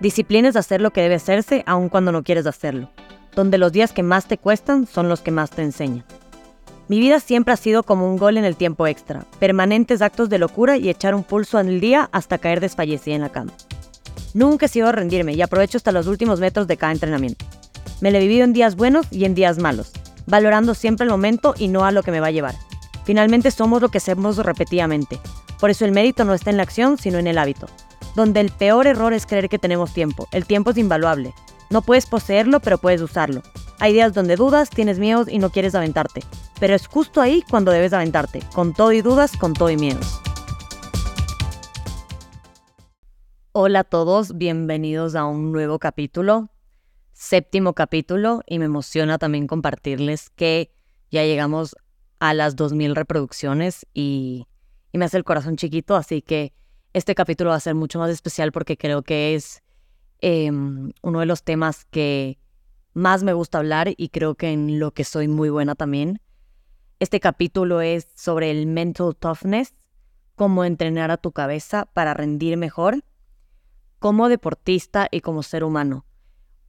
[0.00, 2.90] Disciplina es hacer lo que debe hacerse aun cuando no quieres hacerlo,
[3.34, 6.04] donde los días que más te cuestan son los que más te enseñan.
[6.88, 10.38] Mi vida siempre ha sido como un gol en el tiempo extra, permanentes actos de
[10.38, 13.52] locura y echar un pulso el día hasta caer desfallecida en la cama.
[14.34, 17.44] Nunca he sido a rendirme y aprovecho hasta los últimos metros de cada entrenamiento.
[18.00, 19.92] Me lo he vivido en días buenos y en días malos,
[20.26, 22.54] valorando siempre el momento y no a lo que me va a llevar.
[23.04, 25.20] Finalmente somos lo que hacemos repetidamente.
[25.60, 27.68] Por eso el mérito no está en la acción, sino en el hábito.
[28.14, 30.28] Donde el peor error es creer que tenemos tiempo.
[30.32, 31.34] El tiempo es invaluable.
[31.70, 33.42] No puedes poseerlo, pero puedes usarlo.
[33.78, 36.22] Hay días donde dudas, tienes miedos y no quieres aventarte.
[36.60, 38.40] Pero es justo ahí cuando debes aventarte.
[38.54, 40.20] Con todo y dudas, con todo y miedos.
[43.54, 46.48] Hola a todos, bienvenidos a un nuevo capítulo,
[47.12, 50.72] séptimo capítulo, y me emociona también compartirles que
[51.10, 51.76] ya llegamos
[52.18, 54.46] a las 2.000 reproducciones y,
[54.94, 56.54] me hace el corazón chiquito, así que
[56.92, 59.62] este capítulo va a ser mucho más especial porque creo que es
[60.20, 62.38] em, uno de los temas que
[62.92, 66.20] más me gusta hablar y creo que en lo que soy muy buena también.
[67.00, 69.74] Este capítulo es sobre el mental toughness,
[70.34, 73.02] cómo entrenar a tu cabeza para rendir mejor
[73.98, 76.04] como deportista y como ser humano.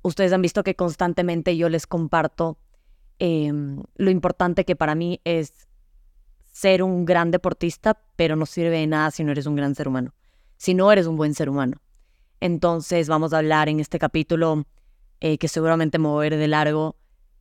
[0.01, 2.57] Ustedes han visto que constantemente yo les comparto
[3.19, 5.67] em, lo importante que para mí es
[6.53, 9.89] ser un gran deportista, pero no sirve de nada si no eres un gran ser
[9.89, 10.13] humano,
[10.55, 11.81] si no eres un buen ser humano.
[12.39, 14.65] Entonces vamos a hablar en este capítulo,
[15.19, 16.95] eh, que seguramente me voy a de largo,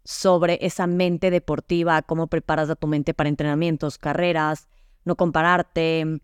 [0.05, 4.69] sobre esa mente deportiva, cómo preparas a tu mente para entrenamientos, carreras,
[5.05, 6.21] no compararte,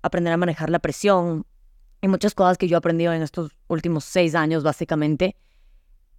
[0.00, 1.44] aprender a manejar la presión,
[2.02, 5.36] hay muchas cosas que yo he aprendido en estos últimos seis años, básicamente,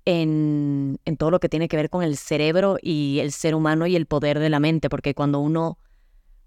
[0.06, 3.88] en, en, todo lo que tiene que ver con el cerebro y el ser humano
[3.88, 5.80] y el poder de la mente, porque cuando uno,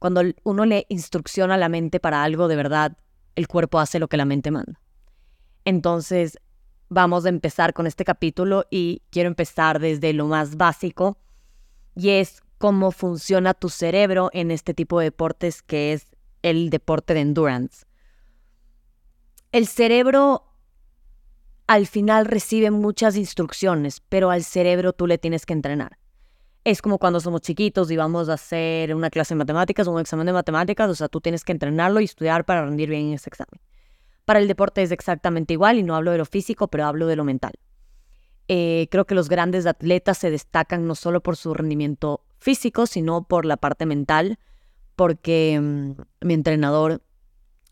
[0.05, 2.99] cuando uno le instrucciona a la mente para algo, de verdad,
[3.37, 4.79] el cuerpo hace lo que la mente manda.
[5.65, 6.39] Entonces,
[6.91, 11.17] vamos a empezar con este capítulo y quiero empezar desde lo más básico,
[11.95, 16.05] y es cómo funciona tu cerebro en este tipo de deportes que es
[16.43, 17.87] el deporte de endurance
[19.53, 20.53] el cerebro
[21.69, 25.97] al final recibe muchas instrucciones, pero al cerebro tú le tienes que entrenar.
[26.65, 30.01] Es como cuando somos chiquitos y vamos a hacer una clase de matemáticas o un
[30.01, 33.13] examen de matemáticas, o sea, tú tienes que entrenarlo y estudiar para rendir bien en
[33.13, 33.61] ese examen.
[34.25, 37.17] Para el deporte es exactamente igual y no hablo de lo físico, pero hablo de
[37.17, 37.53] lo mental.
[38.49, 43.25] Eh, creo que los grandes atletas se destacan no solo por su rendimiento físico, sino
[43.25, 44.39] por la parte mental,
[44.97, 45.93] porque mm,
[46.27, 47.03] mi entrenador,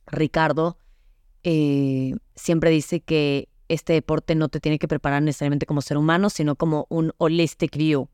[0.07, 0.77] Ricardo,
[1.45, 6.29] eh, siempre dice que este deporte no te tiene que preparar necesariamente como ser humano,
[6.29, 8.09] sino como un holistic view.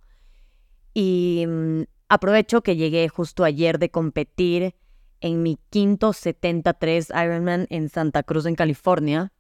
[0.95, 4.75] Y mm, aprovecho que llegué justo ayer de competir
[5.21, 9.33] en mi quinto 73 Ironman en Santa Cruz, en California.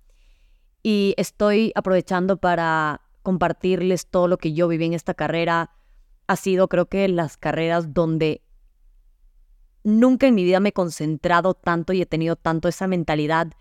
[0.82, 5.72] Y estoy aprovechando para compartirles todo lo que yo viví en esta carrera.
[6.26, 8.42] Ha sido, creo que, las carreras donde
[9.84, 13.52] nunca en mi vida me he concentrado tanto y he tenido tanto esa mentalidad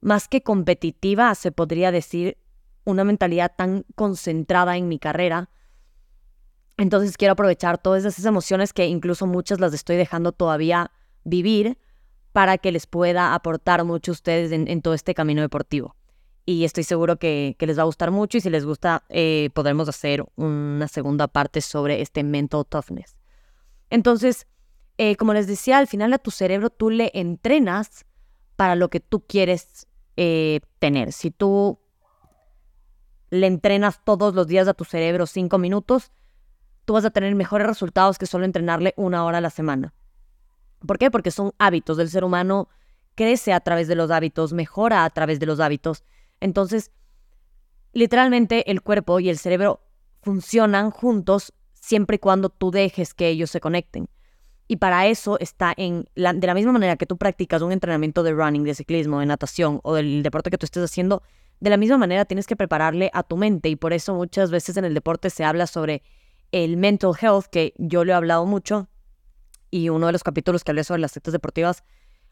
[0.00, 2.38] más que competitiva, se podría decir,
[2.84, 5.50] una mentalidad tan concentrada en mi carrera.
[6.76, 10.90] Entonces quiero aprovechar todas esas emociones que incluso muchas las estoy dejando todavía
[11.24, 11.78] vivir
[12.32, 15.96] para que les pueda aportar mucho a ustedes en, todo este camino deportivo.
[16.44, 19.88] Y estoy seguro que, les va a gustar mucho y si les gusta eh, podremos
[19.88, 23.16] hacer una segunda parte sobre este mental toughness.
[23.88, 24.46] Entonces,
[24.98, 28.04] eh, como les decía, al final a tu cerebro tú le entrenas
[28.56, 31.12] para lo que tú quieres eh, tener.
[31.12, 31.78] Si tú
[33.30, 36.12] le entrenas todos los días a tu cerebro cinco minutos,
[36.86, 39.92] tú vas a tener mejores resultados que solo entrenarle una hora a la semana.
[40.86, 41.10] ¿Por qué?
[41.10, 42.68] Porque son hábitos del ser humano,
[43.14, 46.04] crece a través de los hábitos, mejora a través de los hábitos.
[46.40, 46.92] Entonces,
[47.92, 49.80] literalmente el cuerpo y el cerebro
[50.22, 54.08] funcionan juntos siempre y cuando tú dejes que ellos se conecten.
[54.68, 58.32] Y para eso está en, de la misma manera que tú practicas un entrenamiento de
[58.32, 61.22] running, de ciclismo, de natación o del deporte que tú estés haciendo,
[61.60, 63.68] de la misma manera tienes que prepararle a tu mente.
[63.68, 66.02] Y por eso muchas veces en el deporte se habla sobre
[66.52, 68.88] el mental health, que yo le he hablado mucho.
[69.70, 71.84] Y uno de los capítulos que hablé sobre las sectas deportivas,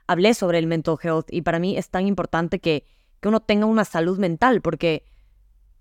[0.06, 1.26] hablé sobre el mental health.
[1.30, 2.84] Y para mí es tan importante que,
[3.20, 5.04] que uno tenga una salud mental, porque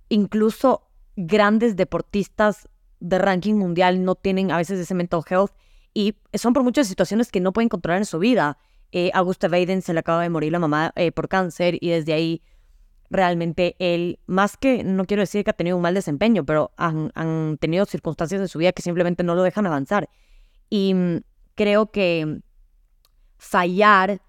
[0.09, 2.67] incluso grandes deportistas
[2.99, 5.51] de ranking mundial no tienen a veces ese mental health
[5.93, 8.57] y son por muchas situaciones que no pueden controlar en su vida.
[8.91, 12.13] Eh, Augusta Baden se le acaba de morir la mamá eh, por cáncer y desde
[12.13, 12.41] ahí
[13.13, 17.11] realmente él, más que, no quiero decir que ha tenido un mal desempeño, pero han,
[17.15, 20.09] han tenido circunstancias de su vida que simplemente no lo dejan avanzar.
[20.69, 21.21] Y mm,
[21.55, 22.41] creo que
[23.37, 24.21] fallar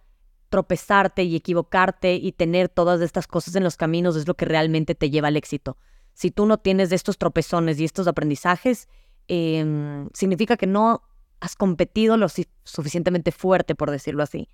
[0.55, 4.95] tropezarte y equivocarte y tener todas estas cosas en los caminos es lo que realmente
[4.95, 5.77] te lleva al éxito.
[6.13, 8.89] Si tú no tienes estos tropezones y estos aprendizajes,
[9.27, 11.03] em, significa que no
[11.41, 12.29] has competido lo
[12.63, 14.49] suficientemente fuerte, por decirlo así.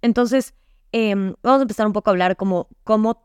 [0.00, 0.54] Entonces,
[0.92, 3.24] em, vamos a empezar un poco a hablar como cómo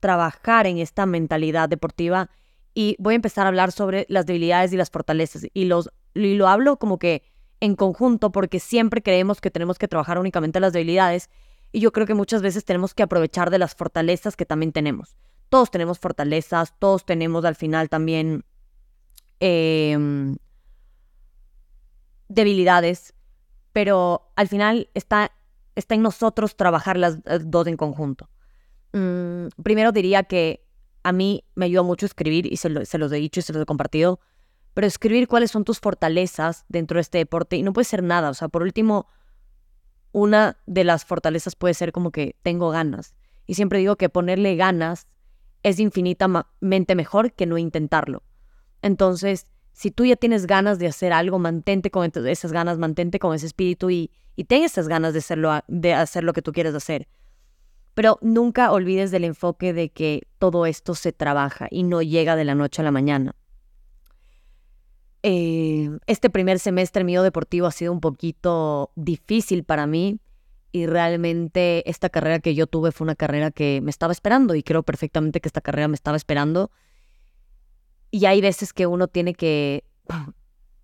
[0.00, 2.30] trabajar en esta mentalidad deportiva
[2.74, 6.34] y voy a empezar a hablar sobre las debilidades y las fortalezas y, los, y
[6.34, 7.22] lo hablo como que
[7.60, 11.28] en conjunto porque siempre creemos que tenemos que trabajar únicamente las debilidades
[11.72, 15.16] y yo creo que muchas veces tenemos que aprovechar de las fortalezas que también tenemos.
[15.48, 18.44] Todos tenemos fortalezas, todos tenemos al final también
[19.40, 20.36] em,
[22.28, 23.14] debilidades,
[23.72, 25.32] pero al final está,
[25.78, 28.28] está en nosotros trabajar las eh, dos en conjunto.
[28.92, 30.64] Mm, primero diría que
[31.02, 33.62] a mí me ayuda mucho escribir y se, se los he dicho y se los
[33.62, 34.20] he compartido,
[34.74, 38.30] pero escribir cuáles son tus fortalezas dentro de este deporte y no puede ser nada,
[38.30, 39.06] o sea, por último,
[40.12, 43.14] una de las fortalezas puede ser como que tengo ganas.
[43.46, 45.06] Y siempre digo que ponerle ganas
[45.62, 48.22] es infinitamente mejor que no intentarlo.
[48.82, 49.46] Entonces,
[49.78, 53.46] si tú ya tienes ganas de hacer algo, mantente con esas ganas, mantente con ese
[53.46, 57.06] espíritu y, y ten esas ganas de, hacerlo, de hacer lo que tú quieres hacer.
[57.94, 62.44] Pero nunca olvides del enfoque de que todo esto se trabaja y no llega de
[62.44, 63.36] la noche a la mañana.
[65.22, 70.18] Eh, este primer semestre mío deportivo ha sido un poquito difícil para mí
[70.72, 74.64] y realmente esta carrera que yo tuve fue una carrera que me estaba esperando y
[74.64, 76.72] creo perfectamente que esta carrera me estaba esperando.
[78.10, 79.84] Y hay veces que uno tiene que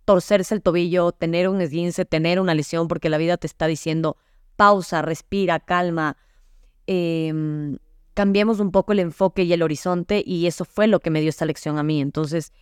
[0.04, 4.16] torcerse el tobillo, tener un esguince, tener una lesión, porque la vida te está diciendo
[4.56, 6.16] pausa, respira, calma.
[6.86, 7.78] Em,
[8.14, 11.30] cambiemos un poco el enfoque y el horizonte y eso fue lo que me dio
[11.30, 12.00] esta lección a mí.
[12.00, 12.52] Entonces,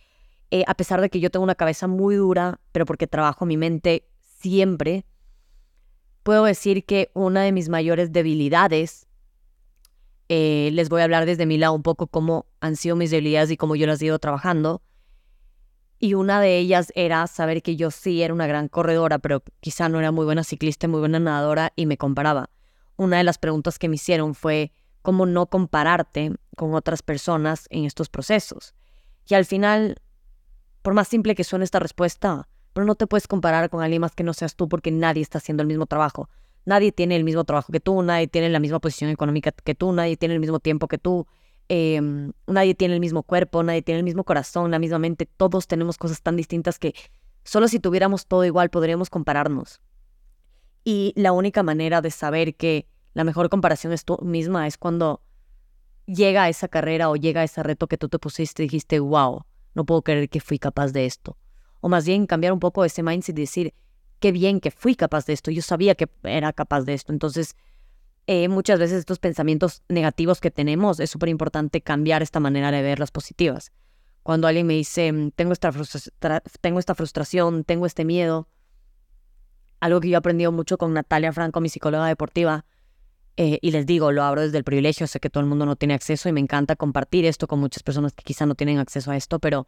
[0.51, 3.57] eh, a pesar de que yo tengo una cabeza muy dura, pero porque trabajo mi
[3.57, 4.07] mente
[4.39, 5.05] siempre,
[6.23, 9.07] puedo decir que una de mis mayores debilidades,
[10.29, 13.51] eh, les voy a hablar desde mi lado un poco cómo han sido mis debilidades
[13.51, 14.81] y cómo yo las he ido trabajando.
[15.99, 19.87] Y una de ellas era saber que yo sí era una gran corredora, pero quizá
[19.89, 22.49] no era muy buena ciclista, muy buena nadadora y me comparaba.
[22.97, 24.71] Una de las preguntas que me hicieron fue
[25.01, 28.75] cómo no compararte con otras personas en estos procesos.
[29.25, 30.01] Y al final
[30.83, 34.13] por más simple que suene esta respuesta, pero no te puedes comparar con alguien más
[34.13, 36.29] que no seas tú porque nadie está haciendo el mismo trabajo.
[36.65, 39.91] Nadie tiene el mismo trabajo que tú, nadie tiene la misma posición económica que tú,
[39.91, 41.27] nadie tiene el mismo tiempo que tú,
[41.67, 45.25] em, nadie tiene el mismo cuerpo, nadie tiene el mismo corazón, la misma mente.
[45.25, 46.93] Todos tenemos cosas tan distintas que
[47.43, 49.81] solo si tuviéramos todo igual podríamos compararnos.
[50.85, 55.21] Y la única manera de saber que la mejor comparación es tú misma es cuando
[56.05, 59.85] llega esa carrera o llega ese reto que tú te pusiste y dijiste, wow, no
[59.85, 61.37] puedo creer que fui capaz de esto.
[61.81, 63.73] O más bien cambiar un poco ese mindset y decir,
[64.23, 67.11] qué bien que fui capaz de esto, yo sabía que era capaz de esto.
[67.11, 67.57] Entonces,
[68.25, 72.81] eh, muchas veces estos pensamientos negativos que tenemos, es súper importante cambiar esta manera de
[72.81, 73.73] ver las positivas.
[74.23, 78.47] Cuando alguien me dice, mm, tengo esta, frustración, tengo este miedo,
[79.81, 82.63] algo que yo he aprendido mucho con Natalia Franco, mi psicóloga deportiva,
[83.35, 85.75] eh, y les digo, lo abro desde el privilegio, sé que todo el mundo no
[85.75, 89.11] tiene acceso y me encanta compartir esto con muchas personas que quizá no tienen acceso
[89.11, 89.65] a esto, pero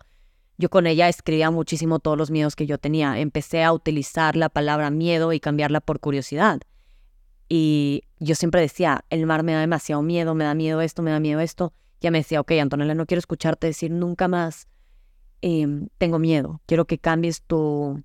[0.58, 3.20] yo con ella escribía muchísimo todos los miedos que yo tenía.
[3.20, 6.62] Empecé a utilizar la palabra miedo y cambiarla por curiosidad.
[7.50, 11.12] Y yo siempre decía, el mar me da demasiado miedo, me da miedo esto, me
[11.12, 11.74] da miedo esto.
[12.02, 14.68] Ya me decía, ok, Antonella, no quiero escucharte decir nunca más,
[15.42, 16.62] em, tengo miedo.
[16.66, 18.02] Quiero que cambies tu,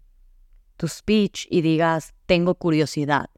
[0.76, 3.30] tu speech y digas, tengo curiosidad.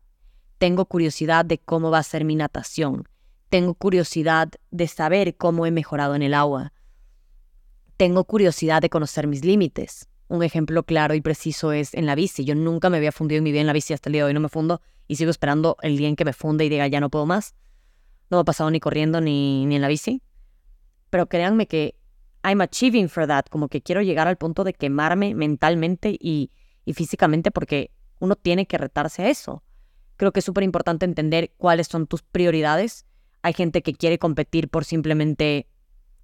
[0.58, 3.08] Tengo curiosidad de cómo va a ser mi natación.
[3.48, 6.72] Tengo curiosidad de saber cómo he mejorado en el agua.
[7.96, 10.08] Tengo curiosidad de conocer mis límites.
[10.28, 12.44] Un ejemplo claro y preciso es en la bici.
[12.44, 14.28] Yo nunca me había fundido en mi vida en la bici hasta el día de
[14.28, 14.34] hoy.
[14.34, 17.00] No me fundo y sigo esperando el día en que me funde y diga ya
[17.00, 17.54] no puedo más.
[18.30, 20.22] No me ha pasado ni corriendo ni, en la bici.
[21.10, 21.96] Pero créanme que
[22.42, 23.44] I'm achieving for that.
[23.50, 26.50] Como que quiero llegar al punto de quemarme mentalmente y,
[26.84, 29.62] y físicamente porque uno tiene que retarse a eso.
[30.16, 33.04] Creo que es súper importante entender cuáles son tus prioridades.
[33.42, 35.66] Hay gente que quiere competir por simplemente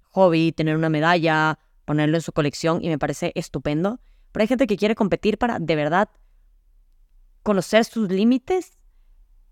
[0.09, 3.99] hobby, tener una medalla, ponerlo en su colección y me parece estupendo.
[4.31, 6.09] Pero hay gente que quiere competir para de verdad
[7.43, 8.77] conocer sus límites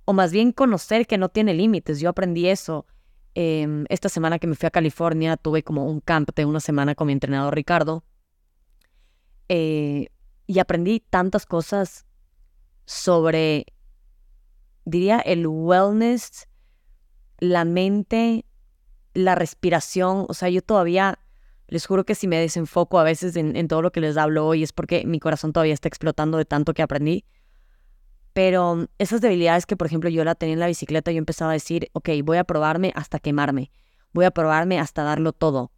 [0.05, 1.99] o más bien conocer que no tiene límites.
[1.99, 2.85] Yo aprendí eso.
[3.33, 6.95] Em, esta semana que me fui a California tuve como un camp de una semana
[6.95, 8.03] con mi entrenador Ricardo
[9.47, 10.07] eh,
[10.47, 12.07] y aprendí tantas cosas
[12.85, 13.67] sobre
[14.85, 16.47] diría el wellness,
[17.37, 18.45] la mente,
[19.17, 20.25] la respiración.
[20.29, 21.19] O sea, yo todavía,
[21.67, 24.61] les juro que si me desenfoco a veces en, todo lo que les hablo hoy
[24.61, 27.25] es porque mi corazón todavía está explotando de tanto que aprendí.
[28.33, 31.53] Pero esas debilidades que, por ejemplo, yo la tenía en la bicicleta, yo empezaba a
[31.55, 33.71] decir, ok, voy a probarme hasta quemarme,
[34.13, 35.71] voy a probarme hasta darlo todo.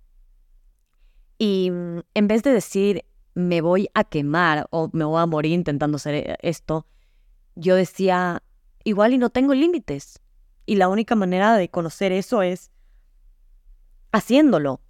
[1.37, 5.53] Y mm, en vez de decir, me voy a quemar o me voy a morir
[5.53, 6.85] intentando hacer eh, esto,
[7.55, 8.43] yo decía,
[8.83, 10.19] igual y no tengo límites.
[10.65, 12.71] Y la única manera de conocer eso es
[14.11, 14.81] haciéndolo.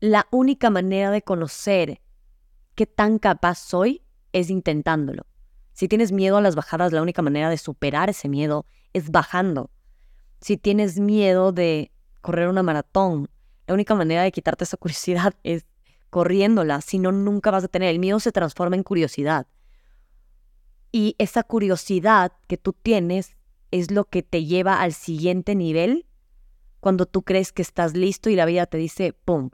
[0.00, 2.00] La única manera de conocer
[2.74, 4.02] qué tan capaz soy
[4.32, 5.26] es intentándolo.
[5.72, 9.70] Si tienes miedo a las bajadas, la única manera de superar ese miedo es bajando.
[10.40, 11.90] Si tienes miedo de
[12.20, 13.28] correr una maratón,
[13.66, 15.66] la única manera de quitarte esa curiosidad es
[16.10, 17.88] corriéndola, si no, nunca vas a tener.
[17.88, 19.46] El miedo se transforma en curiosidad.
[20.92, 23.34] Y esa curiosidad que tú tienes
[23.72, 26.06] es lo que te lleva al siguiente nivel
[26.84, 29.48] cuando tú crees que estás listo y la vida te dice, ¡pum!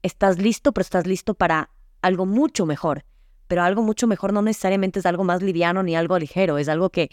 [0.00, 1.68] Estás listo, pero estás listo para
[2.00, 3.04] algo mucho mejor.
[3.46, 6.88] Pero algo mucho mejor no necesariamente es algo más liviano ni algo ligero, es algo
[6.88, 7.10] que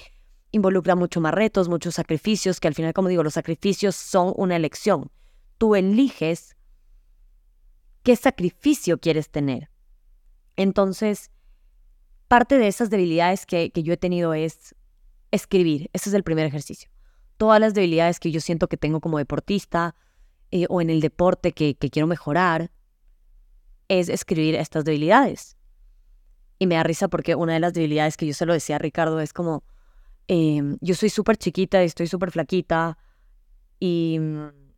[0.51, 4.55] involucra mucho más retos, muchos sacrificios, que al final, como digo, los sacrificios son una
[4.55, 5.11] elección.
[5.57, 6.55] Tú eliges
[8.01, 9.71] qué sacrificio quieres tener.
[10.55, 11.31] Entonces,
[12.29, 14.73] parte de esas debilidades que, yo he tenido es
[15.31, 15.89] escribir.
[15.91, 16.92] Ese es el primer ejercicio.
[17.37, 19.95] Todas las debilidades que yo siento que tengo como deportista
[20.51, 22.69] eh, o en el deporte que, quiero mejorar
[23.87, 25.57] es escribir estas debilidades.
[26.59, 28.79] Y me da risa porque una de las debilidades que yo se lo decía a
[28.79, 29.63] Ricardo es como,
[30.27, 32.97] em, yo soy súper chiquita y estoy súper flaquita
[33.79, 34.19] y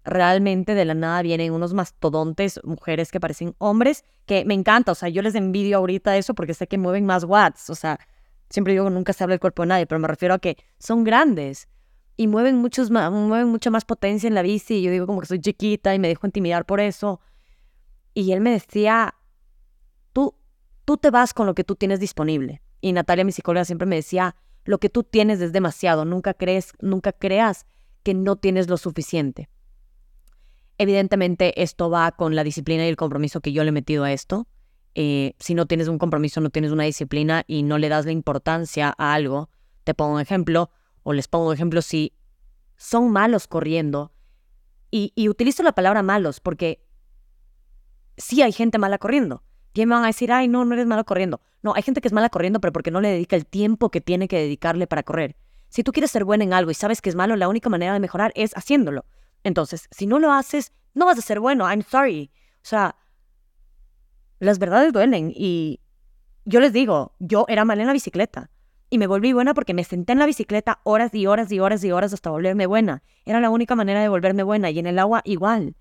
[0.06, 4.96] realmente de la nada vienen unos mastodontes, mujeres que parecen hombres, que me encanta, o
[4.96, 8.00] sea, yo les envidio ahorita eso porque sé que mueven más watts, o sea,
[8.50, 11.04] siempre digo nunca se habla el cuerpo de nadie, pero me refiero a que son
[11.04, 11.68] grandes
[12.18, 15.28] y mueven, muchos mueven mucha más potencia en la bici y yo digo como que
[15.28, 17.20] soy chiquita y me dejo intimidar por eso.
[18.14, 19.16] Y él me decía,
[20.14, 20.36] tú,
[20.86, 22.62] tú te vas con lo que tú tienes disponible.
[22.80, 26.74] Y Natalia, mi psicóloga, siempre me decía, lo que tú tienes es demasiado, nunca crees,
[26.80, 27.66] nunca creas
[28.04, 29.50] que no tienes lo suficiente.
[30.78, 34.12] Evidentemente esto va con la disciplina y el compromiso que yo le he metido a
[34.12, 34.48] esto.
[34.94, 38.12] Eh, si no tienes un compromiso, no tienes una disciplina y no le das la
[38.12, 39.50] importancia a algo,
[39.84, 40.70] te pongo un ejemplo,
[41.06, 42.14] o les pongo un ejemplo, si
[42.78, 44.12] son malos corriendo,
[44.90, 46.84] y, utilizo la palabra malos porque
[48.18, 49.44] sí hay gente mala corriendo.
[49.74, 51.42] Y me van a decir, ay, no, no eres malo corriendo.
[51.62, 54.00] No, hay gente que es mala corriendo, pero porque no le dedica el tiempo que
[54.00, 55.36] tiene que dedicarle para correr.
[55.68, 57.94] Si tú quieres ser buena en algo y sabes que es malo, la única manera
[57.94, 59.06] de mejorar es haciéndolo.
[59.44, 61.70] Entonces, si no lo haces, no vas a ser bueno.
[61.70, 62.32] I'm sorry.
[62.64, 62.96] O sea,
[64.40, 65.82] las verdades duelen y
[66.46, 68.50] yo les digo, yo era mal en la bicicleta
[68.96, 71.84] y me volví buena porque me senté en la bicicleta horas y horas y horas
[71.84, 73.04] y horas hasta volverme buena.
[73.26, 75.76] Era la única manera de volverme buena y en el agua igual.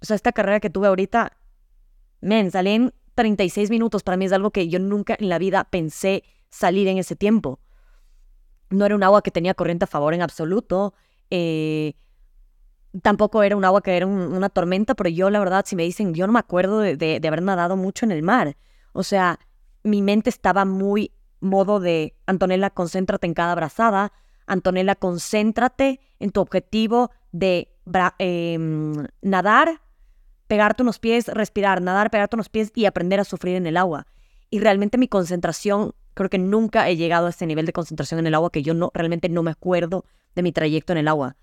[0.00, 1.36] O sea, esta carrera que tuve ahorita,
[2.20, 4.04] men, salí en 36 minutos.
[4.04, 7.58] Para mí es algo que yo nunca en la vida pensé salir en ese tiempo.
[8.70, 10.94] No era un agua que tenía corriente a favor en absoluto.
[11.30, 11.94] Eh,
[13.02, 16.14] tampoco era un agua que era una tormenta, pero yo la verdad, si me dicen,
[16.14, 18.56] yo no me acuerdo de, haber nadado mucho en el mar.
[18.92, 19.40] O sea,
[19.82, 24.12] mi mente estaba muy modo de, Antonella, concéntrate en cada brazada,
[24.46, 27.68] Antonella, concéntrate en tu objetivo de
[28.18, 29.82] em, nadar,
[30.46, 34.06] pegarte unos pies, respirar, nadar, pegarte unos pies y aprender a sufrir en el agua.
[34.50, 38.26] Y realmente mi concentración, creo que nunca he llegado a este nivel de concentración en
[38.26, 41.36] el agua que yo no, realmente no me acuerdo de mi trayecto en el agua.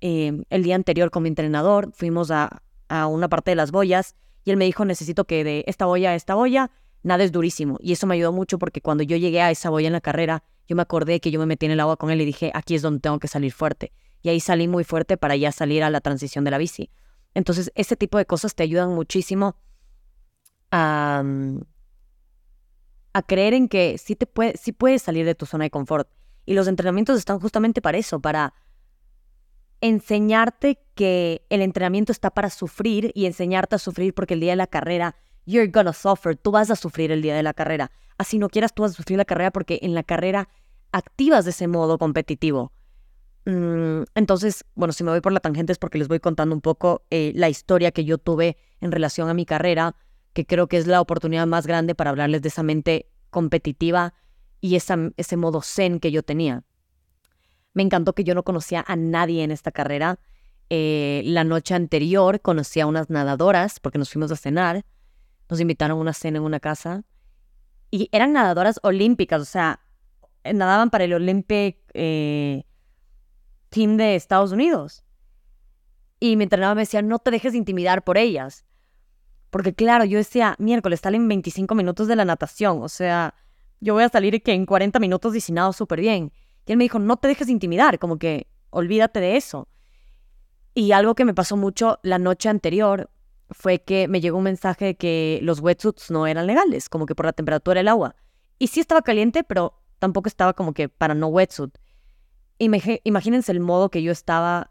[0.00, 2.62] Em, el día anterior con mi entrenador, fuimos a,
[3.08, 6.14] una parte de las boyas y él me dijo, necesito que de esta boya a
[6.16, 7.78] esta boya nada es durísimo.
[7.80, 10.44] Y eso me ayudó mucho porque cuando yo llegué a esa boya en la carrera,
[10.68, 12.74] yo me acordé que yo me metí en el agua con él y dije, aquí
[12.74, 13.92] es donde tengo que salir fuerte.
[14.22, 16.90] Y ahí salí muy fuerte para ya salir a la transición de la bici.
[17.34, 19.56] Entonces, ese tipo de cosas te ayudan muchísimo
[20.70, 21.24] a,
[23.12, 26.08] a creer en que sí, te puede, sí puedes salir de tu zona de confort.
[26.44, 28.54] Y los entrenamientos están justamente para eso, para
[29.80, 34.56] enseñarte que el entrenamiento está para sufrir y enseñarte a sufrir porque el día de
[34.56, 35.16] la carrera,
[35.46, 37.90] you're gonna suffer, tú vas a sufrir el día de la carrera.
[38.18, 40.48] Así no quieras, tú vas a sufrir la carrera porque en la carrera
[40.92, 42.72] activas de ese modo competitivo.
[43.46, 46.60] Mm, entonces, bueno, si me voy por la tangente es porque les voy contando un
[46.60, 49.96] poco eh, la historia que yo tuve en relación a mi carrera,
[50.32, 54.14] que creo que es la oportunidad más grande para hablarles de esa mente competitiva
[54.60, 56.64] y ese modo zen que yo tenía.
[57.72, 60.18] Me encantó que yo no conocía a nadie en esta carrera.
[60.68, 64.84] Eh, la noche anterior conocí a unas nadadoras porque nos fuimos a cenar.
[65.50, 67.02] Nos invitaron a una cena en una casa.
[67.90, 69.80] Y eran nadadoras olímpicas, o sea,
[70.44, 72.64] eh, nadaban para el Olympic eh,
[73.68, 75.04] Team de Estados Unidos.
[76.20, 78.64] Y mi entrenador me decía, no te dejes intimidar por ellas.
[79.50, 82.82] Porque claro, yo decía, miércoles, salen 25 minutos de la natación.
[82.82, 83.34] O sea,
[83.80, 86.32] yo voy a salir que en 40 minutos diseñado súper bien.
[86.64, 89.66] Y él me dijo, no te dejes intimidar, como que olvídate de eso.
[90.74, 93.10] Y algo que me pasó mucho la noche anterior
[93.50, 97.14] fue que me llegó un mensaje de que los wetsuits no eran legales, como que
[97.14, 98.16] por la temperatura del agua.
[98.58, 101.76] Y sí estaba caliente, pero tampoco estaba como que para no wetsuit.
[102.58, 104.70] Imagínense el modo que yo estaba,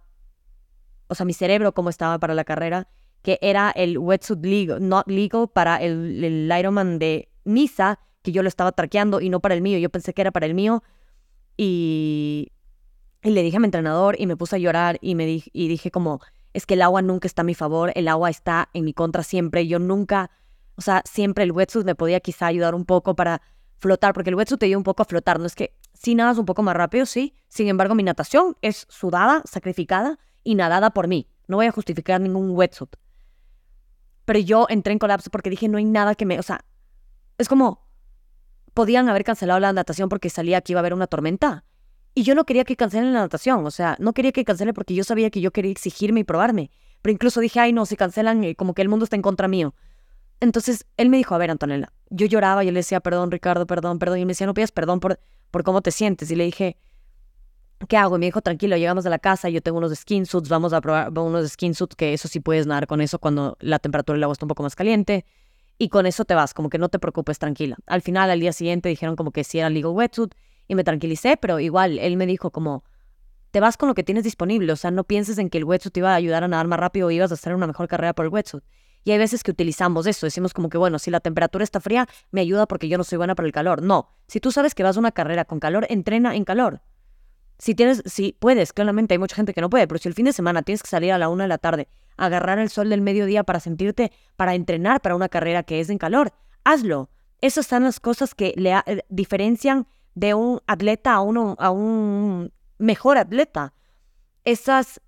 [1.07, 2.88] o sea, mi cerebro como estaba para la carrera,
[3.21, 8.43] que era el wetsuit legal, not legal para el, el Ironman de Nisa, que yo
[8.43, 9.77] lo estaba traqueando y no para el mío.
[9.79, 10.83] Yo pensé que era para el mío.
[11.57, 12.51] Y,
[13.24, 15.67] y le dije a mi entrenador y me puse a llorar y, me di, y
[15.67, 16.21] dije como,
[16.53, 19.24] es que el agua nunca está a mi favor, el agua está en mi contra
[19.24, 19.68] siempre.
[19.68, 20.32] Yo nunca,
[20.75, 23.41] o sea, siempre el wetsuit me podía quizá ayudar un poco para
[23.77, 25.39] flotar, porque el wetsuit te ayuda un poco a flotar.
[25.39, 27.36] No es que si nadas un poco más rápido, sí.
[27.48, 31.27] Sin embargo, mi natación es sudada, sacrificada y nadada por mí.
[31.48, 32.96] No voy a justificar ningún wetsuit.
[34.25, 36.63] Pero yo entré en colapso porque dije, no hay nada que me, o sea,
[37.38, 37.88] es como,
[38.74, 41.65] podían haber cancelado la natación porque salía que iba a haber una tormenta.
[42.16, 44.94] Y yo no quería que cancelen la natación, o sea, no quería que cancelen porque
[44.94, 46.72] yo sabía que yo quería exigirme y probarme.
[47.01, 49.48] Pero incluso dije, ay, no, si cancelan, eh, como que el mundo está en contra
[49.48, 49.74] mío.
[50.42, 54.00] Entonces él me dijo, a ver, Antonella, yo lloraba, yo le decía, perdón, Ricardo, perdón,
[54.00, 54.20] perdón.
[54.20, 55.20] Y me decía, no pidas perdón por,
[55.51, 56.32] por cómo te sientes.
[56.32, 56.78] Y le dije,
[57.88, 58.18] ¿qué hago?
[58.18, 60.82] Y me dijo, tranquilo, llegamos a la casa, yo tengo unos skin suits, vamos a
[60.82, 64.24] probar unos skin suits, que eso sí puedes nadar con eso cuando la temperatura del
[64.24, 65.25] agua está un poco más caliente
[65.78, 67.78] y con eso te vas, como que no te preocupes, tranquila.
[67.86, 70.34] Al final, al día siguiente, dijeron como que sí era legal wetsuit
[70.69, 72.85] y me tranquilicé, pero igual él me dijo como,
[73.51, 75.93] te vas con lo que tienes disponible, o sea, no pienses en que el wetsuit
[75.93, 78.13] te iba a ayudar a nadar más rápido o ibas a hacer una mejor carrera
[78.13, 78.63] por el wetsuit.
[79.03, 82.07] Y hay veces que utilizamos eso, decimos como que, bueno, si la temperatura está fría,
[82.31, 83.81] me ayuda porque yo no soy buena para el calor.
[83.81, 86.81] No, si tú sabes que vas a una carrera con calor, entrena en calor.
[87.57, 90.25] Si tienes, si puedes, claramente hay mucha gente que no puede, pero si el fin
[90.25, 93.01] de semana tienes que salir a la una de la tarde agarrar el sol del
[93.01, 96.31] mediodía para sentirte, para entrenar para una carrera que es en calor,
[96.63, 97.09] hazlo.
[97.41, 99.88] Esas son las cosas que le eh, diferencian
[100.19, 103.73] de un atleta a, uno, a un mejor atleta.
[104.43, 105.01] Esas,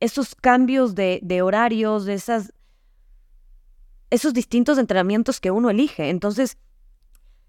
[0.00, 2.54] esos cambios de, de horarios, esas,
[4.10, 6.08] esos distintos entrenamientos que uno elige.
[6.08, 6.56] Entonces,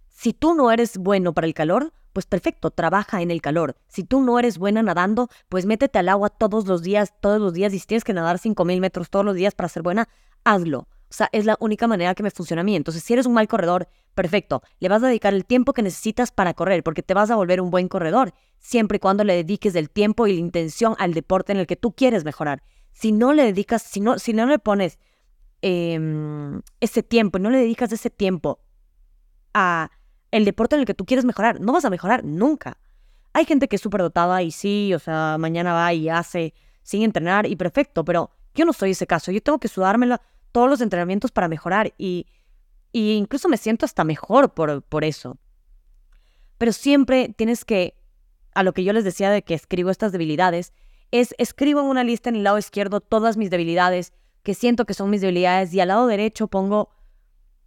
[0.10, 3.78] si tú no eres bueno para el calor, pues perfecto, trabaja en el calor.
[3.88, 7.54] Si tú no eres buena nadando, pues métete al agua todos los días, todos los
[7.54, 7.74] días.
[7.74, 10.10] Y si tienes que nadar 5.000 metros todos los días para ser buena,
[10.44, 10.88] hazlo.
[11.16, 12.76] Sea, es la única manera que me funciona a mí.
[12.76, 14.62] Entonces, si eres un mal corredor, perfecto.
[14.80, 17.62] Le vas a dedicar el tiempo que necesitas para correr, porque te vas a volver
[17.62, 21.54] un buen corredor, siempre y cuando le dediques el tiempo y la intención al deporte
[21.54, 22.64] en el que tú quieres mejorar.
[22.92, 25.00] Si no le dedicas, si no, si no le pones
[25.62, 28.60] em, ese tiempo, no le dedicas ese tiempo
[29.54, 29.92] a
[30.32, 31.62] el deporte en el que tú quieres mejorar.
[31.62, 32.78] No vas a mejorar nunca.
[33.32, 37.04] Hay gente que es súper dotada y sí, o sea, mañana va y hace sin
[37.04, 39.32] entrenar y perfecto, pero yo no soy ese caso.
[39.32, 40.22] Yo tengo que sudármela
[40.56, 42.28] todos los entrenamientos para mejorar y,
[42.94, 45.38] y incluso me siento hasta mejor por, por eso.
[46.58, 47.98] Pero siempre tienes que,
[48.54, 50.72] a lo que yo les decía de que escribo estas debilidades,
[51.12, 54.14] es escribo en una lista en el lado izquierdo todas mis debilidades,
[54.44, 56.90] que siento que son mis debilidades, y al lado derecho pongo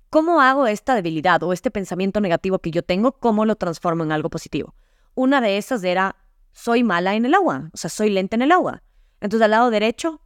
[0.09, 4.13] ¿Cómo hago esta debilidad o este pensamiento negativo que yo tengo, cómo lo transformo en
[4.13, 4.75] algo positivo?
[5.15, 6.17] Una de esas era,
[6.53, 8.83] soy mala en el agua, o sea, soy lenta en el agua.
[9.21, 10.23] Entonces al lado derecho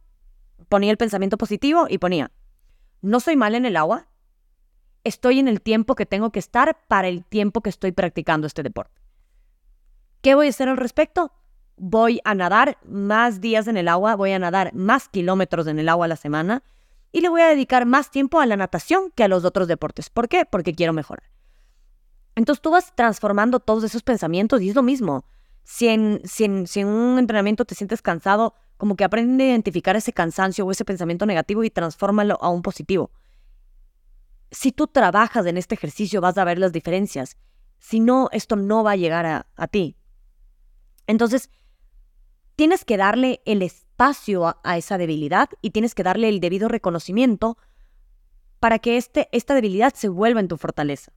[0.69, 2.31] ponía el pensamiento positivo y ponía,
[3.03, 4.07] no soy mala en el agua,
[5.03, 8.63] estoy en el tiempo que tengo que estar para el tiempo que estoy practicando este
[8.63, 8.99] deporte.
[10.21, 11.33] ¿Qué voy a hacer al respecto?
[11.75, 15.89] Voy a nadar más días en el agua, voy a nadar más kilómetros en el
[15.89, 16.63] agua a la semana,
[17.11, 20.09] y le voy a dedicar más tiempo a la natación que a los otros deportes.
[20.09, 20.45] ¿Por qué?
[20.45, 21.29] Porque quiero mejorar.
[22.35, 25.25] Entonces tú vas transformando todos esos pensamientos y es lo mismo.
[25.63, 30.11] Si en, si en, un entrenamiento te sientes cansado, como que aprende a identificar ese
[30.11, 33.11] cansancio o ese pensamiento negativo y transfórmalo a un positivo.
[34.51, 37.37] Si tú trabajas en este ejercicio vas a ver las diferencias.
[37.79, 39.95] Si no, esto no va a llegar a, a ti.
[41.07, 41.49] Entonces,
[42.57, 47.57] tienes que darle el espacio a, esa debilidad y tienes que darle el debido reconocimiento
[48.59, 51.13] para que este, esta debilidad se vuelva en tu fortaleza.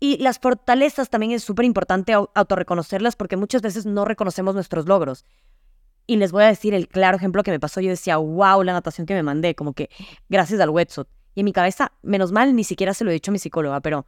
[0.00, 5.24] Y las fortalezas también es súper importante autorreconocerlas porque muchas veces no reconocemos nuestros logros.
[6.10, 7.82] Y les voy a decir el claro ejemplo que me pasó.
[7.82, 9.90] Yo decía, wow, la natación que me mandé, como que
[10.30, 11.06] gracias al wetsuit.
[11.34, 13.80] Y en mi cabeza, menos mal, ni siquiera se lo he dicho a mi psicóloga,
[13.80, 14.06] pero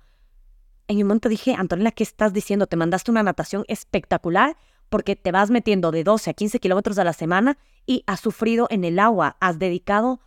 [0.89, 2.67] en un momento dije, Antonella, ¿qué estás diciendo?
[2.67, 4.57] Te mandaste una natación espectacular
[4.89, 8.67] porque te vas metiendo de 12 a 15 kilómetros a la semana y has sufrido
[8.71, 10.21] en el agua, has dedicado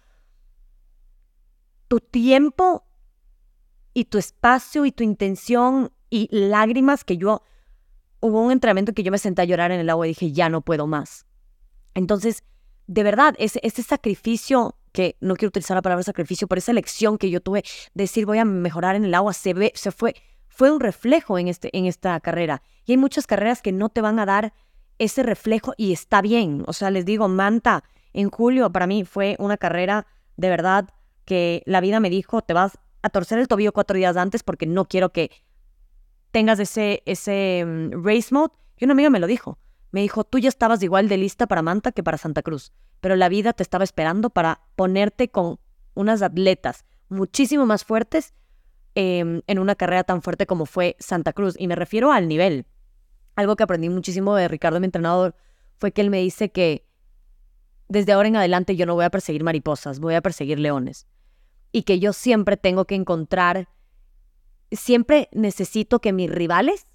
[1.87, 2.85] tu tiempo
[3.95, 7.41] y tu espacio y tu intención y lágrimas que yo,
[8.19, 10.49] hubo un entrenamiento que yo me senté a llorar en el agua y dije, ya
[10.49, 11.25] no puedo más.
[11.93, 12.43] Entonces,
[12.87, 17.29] de verdad, ese, sacrificio, que no quiero utilizar la palabra sacrificio, pero esa elección que
[17.29, 20.15] yo tuve de decir voy a mejorar en el agua, se, ve, se fue,
[20.47, 22.61] fue un reflejo en, este, en esta carrera.
[22.85, 24.53] Y hay muchas carreras que no te van a dar
[24.99, 26.63] ese reflejo y está bien.
[26.67, 30.05] O sea, les digo, Manta, en julio para mí fue una carrera
[30.37, 30.89] de verdad
[31.25, 34.65] que la vida me dijo, te vas a torcer el tobillo cuatro días antes porque
[34.65, 35.31] no quiero que
[36.31, 38.53] tengas ese, ese mm, race mode.
[38.77, 39.57] Y una amiga me lo dijo.
[39.93, 43.15] Me dijo, tú ya estabas igual de lista para Manta que para Santa Cruz, pero
[43.15, 45.59] la vida te estaba esperando para ponerte con
[45.93, 48.33] unas atletas muchísimo más fuertes
[48.95, 51.53] em, en una carrera tan fuerte como fue Santa Cruz.
[51.59, 52.65] Y me refiero al nivel.
[53.35, 55.35] Algo que aprendí muchísimo de Ricardo, mi entrenador,
[55.77, 56.87] fue que él me dice que
[57.87, 61.05] desde ahora en adelante yo no voy a perseguir mariposas, voy a perseguir leones.
[61.71, 63.69] Y que yo siempre tengo que encontrar,
[64.71, 66.87] siempre necesito que mis rivales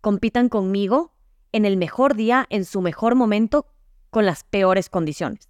[0.00, 1.14] compitan conmigo
[1.52, 3.66] en el mejor día, en su mejor momento,
[4.10, 5.48] con las peores condiciones.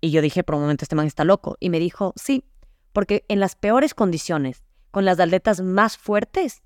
[0.00, 1.56] Y yo dije, por un momento este man está loco.
[1.60, 2.44] Y me dijo, sí,
[2.92, 6.62] porque en las peores condiciones, con las atletas más fuertes,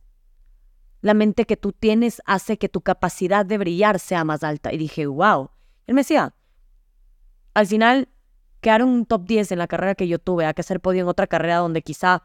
[1.02, 4.72] la mente que tú tienes hace que tu capacidad de brillar sea más alta.
[4.72, 5.50] Y dije, wow.
[5.86, 6.34] Él me decía,
[7.54, 8.08] al final,
[8.60, 11.08] quedar un top 10 en la carrera que yo tuve, a que hacer podio en
[11.08, 12.22] otra carrera donde quizá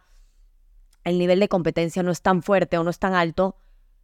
[1.04, 3.56] el nivel de competencia no es tan fuerte o no es tan alto,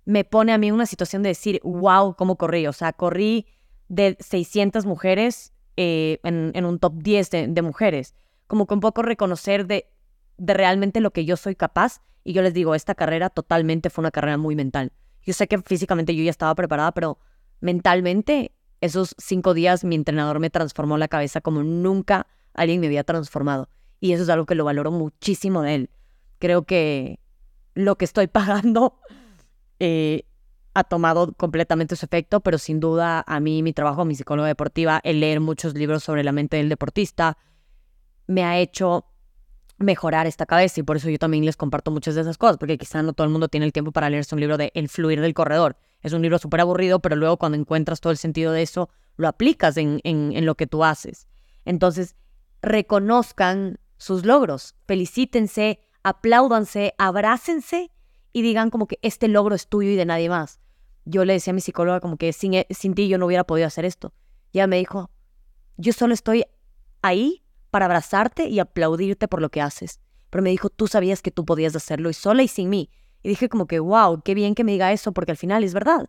[0.07, 2.65] me pone a mí en una situación de decir, wow, cómo corrí.
[2.65, 3.45] O sea, corrí
[3.89, 8.15] de 600 mujeres eh, en, un top 10 de, mujeres.
[8.47, 9.91] Como que un poco reconocer de,
[10.37, 12.01] de realmente lo que yo soy capaz.
[12.23, 14.93] Y yo les digo, esta carrera totalmente fue una carrera muy mental.
[15.23, 17.19] Yo sé que físicamente yo ya estaba preparada, pero
[17.59, 23.03] mentalmente esos cinco días mi entrenador me transformó la cabeza como nunca alguien me había
[23.03, 23.67] transformado.
[23.99, 25.89] Y eso es algo que lo valoro muchísimo de él.
[26.39, 27.19] Creo que
[27.73, 29.01] lo que estoy pagando
[29.79, 30.25] eh,
[30.73, 35.01] ha tomado completamente su efecto, pero sin duda a mí mi trabajo mi psicóloga deportiva,
[35.03, 37.37] el leer muchos libros sobre la mente del deportista,
[38.27, 39.05] me ha hecho
[39.79, 42.77] mejorar esta cabeza y por eso yo también les comparto muchas de esas cosas, porque
[42.77, 45.21] quizá no todo el mundo tiene el tiempo para leerse un libro de El fluir
[45.21, 45.77] del corredor.
[46.01, 49.27] Es un libro súper aburrido, pero luego cuando encuentras todo el sentido de eso, lo
[49.27, 51.27] aplicas en, en, lo que tú haces.
[51.65, 52.15] Entonces,
[52.61, 57.91] reconozcan sus logros, felicítense, apláudanse, abrácense
[58.37, 60.59] y digan como que este logro es tuyo y de nadie más.
[61.05, 63.45] Yo le decía a mi psicóloga como que sin, e, sin ti yo no hubiera
[63.45, 64.13] podido hacer esto.
[64.51, 65.09] Y ella me dijo,
[65.77, 66.45] yo solo estoy
[67.01, 70.01] ahí para abrazarte y aplaudirte por lo que haces.
[70.29, 72.91] Pero me dijo, tú sabías que tú podías hacerlo y sola y sin mí.
[73.23, 75.73] Y dije como que, wow, qué bien que me diga eso, porque al final es
[75.73, 76.07] verdad.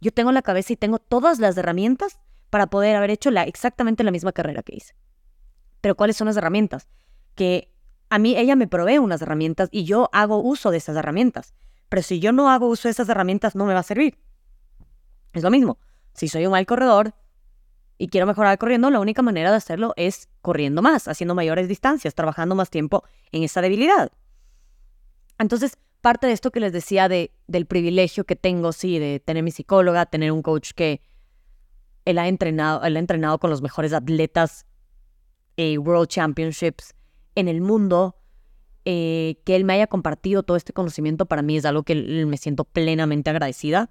[0.00, 4.02] Yo tengo la cabeza y tengo todas las herramientas para poder haber hecho la, exactamente
[4.02, 4.94] la misma carrera que hice.
[5.82, 6.88] Pero ¿cuáles son las herramientas?
[7.34, 7.70] Que
[8.08, 11.54] a mí ella me provee unas herramientas y yo hago uso de esas herramientas.
[11.88, 14.18] Pero si yo no hago uso de esas herramientas, no me va a servir.
[15.32, 15.78] Es lo mismo.
[16.14, 17.14] Si soy un mal corredor
[17.98, 22.14] y quiero mejorar corriendo, la única manera de hacerlo es corriendo más, haciendo mayores distancias,
[22.14, 24.10] trabajando más tiempo en esa debilidad.
[25.38, 29.42] Entonces, parte de esto que les decía de, del privilegio que tengo, sí, de tener
[29.42, 31.02] mi psicóloga, tener un coach que
[32.04, 34.66] él ha entrenado, él ha entrenado con los mejores atletas
[35.56, 36.95] eh, World Championships
[37.36, 38.16] en el mundo,
[38.84, 41.94] eh, que él me haya compartido todo este conocimiento para mí es algo que
[42.26, 43.90] me siento plenamente agradecida.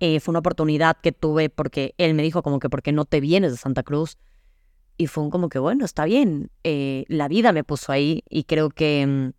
[0.00, 3.04] Eh, fue una oportunidad que tuve porque él me dijo como que, ¿por qué no
[3.04, 4.16] te vienes de Santa Cruz?
[4.96, 6.50] Y fue un como que, bueno, está bien.
[6.62, 9.30] la vida me puso ahí y creo que mm,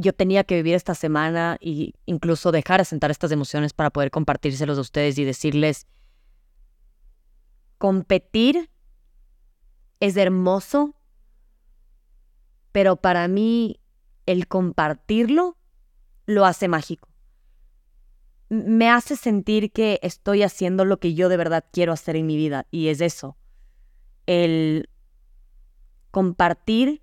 [0.00, 4.78] yo tenía que vivir esta semana e incluso dejar asentar estas emociones para poder compartírselos
[4.78, 5.86] a ustedes y decirles,
[7.78, 8.70] competir
[10.00, 10.94] es hermoso,
[12.72, 13.80] pero para mí
[14.26, 15.56] el compartirlo
[16.26, 17.08] lo hace mágico.
[18.48, 22.36] Me hace sentir que estoy haciendo lo que yo de verdad quiero hacer en mi
[22.36, 23.36] vida y es eso,
[24.26, 24.88] el
[26.10, 27.02] compartir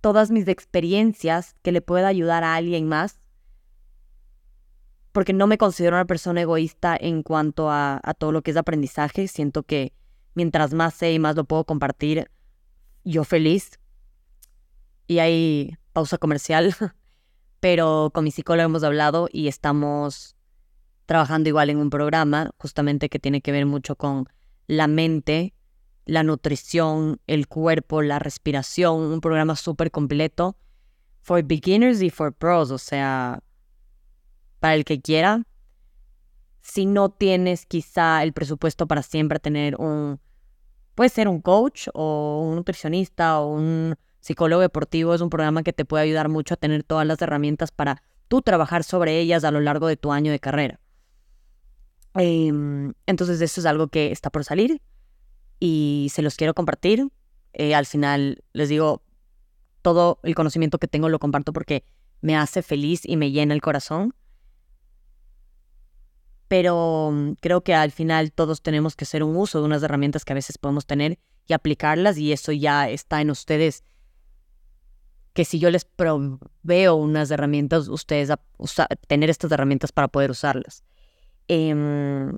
[0.00, 3.20] todas mis experiencias que le pueda ayudar a alguien más,
[5.12, 9.26] porque no me considero una persona egoísta en cuanto a, todo lo que es aprendizaje.
[9.26, 9.92] Siento que
[10.34, 12.30] mientras más sé y más lo puedo compartir,
[13.04, 13.79] yo feliz.
[15.10, 16.72] Y hay pausa comercial,
[17.58, 20.36] pero con mi psicólogo hemos hablado y estamos
[21.04, 24.28] trabajando igual en un programa justamente que tiene que ver mucho con
[24.68, 25.52] la mente
[26.04, 30.56] la nutrición, el cuerpo, la respiración, un programa súper completo
[31.22, 33.42] for beginners y for pros, o sea,
[34.60, 35.42] para el que quiera.
[36.60, 40.20] Si no tienes quizá el presupuesto para siempre tener un,
[40.94, 45.72] puede ser un coach o un nutricionista o un psicólogo deportivo, es un programa que
[45.72, 49.50] te puede ayudar mucho a tener todas las herramientas para tú trabajar sobre ellas a
[49.50, 50.80] lo largo de tu año de carrera.
[52.14, 54.80] Em, entonces eso es algo que está por salir
[55.58, 57.08] y se los quiero compartir.
[57.52, 59.02] Eh, al final les digo,
[59.82, 61.84] todo el conocimiento que tengo lo comparto porque
[62.20, 64.14] me hace feliz y me llena el corazón.
[66.48, 70.24] Pero mm, creo que al final todos tenemos que hacer un uso de unas herramientas
[70.24, 73.84] que a veces podemos tener y aplicarlas y eso ya está en ustedes.
[75.40, 78.38] Que si yo les proveo unas herramientas, ustedes a
[79.06, 80.84] tener estas herramientas para poder usarlas.
[81.48, 82.36] Em,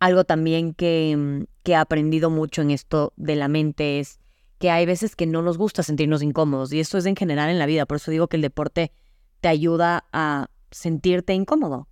[0.00, 4.20] algo también que, que he aprendido mucho en esto de la mente es
[4.58, 7.58] que hay veces que no nos gusta sentirnos incómodos y eso es en general en
[7.58, 7.86] la vida.
[7.86, 8.92] Por eso digo que el deporte
[9.40, 11.88] te ayuda a sentirte incómodo.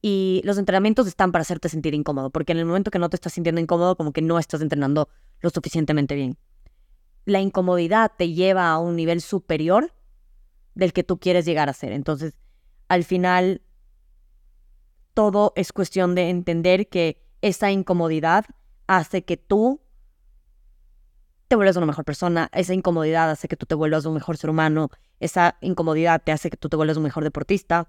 [0.00, 3.16] Y los entrenamientos están para hacerte sentir incómodo, porque en el momento que no te
[3.16, 5.10] estás sintiendo incómodo, como que no estás entrenando
[5.42, 6.38] lo suficientemente bien.
[7.26, 9.92] La incomodidad te lleva a un nivel superior
[10.74, 11.92] del que tú quieres llegar a ser.
[11.92, 12.38] Entonces,
[12.88, 13.60] al final,
[15.12, 18.46] todo es cuestión de entender que esa incomodidad
[18.86, 19.82] hace que tú
[21.48, 24.50] te vuelvas una mejor persona, esa incomodidad hace que tú te vuelvas un mejor ser
[24.50, 27.88] humano, esa incomodidad te hace que tú te vuelvas un mejor deportista.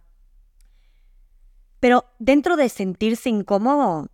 [1.79, 4.09] Pero dentro de sentirse incómodo,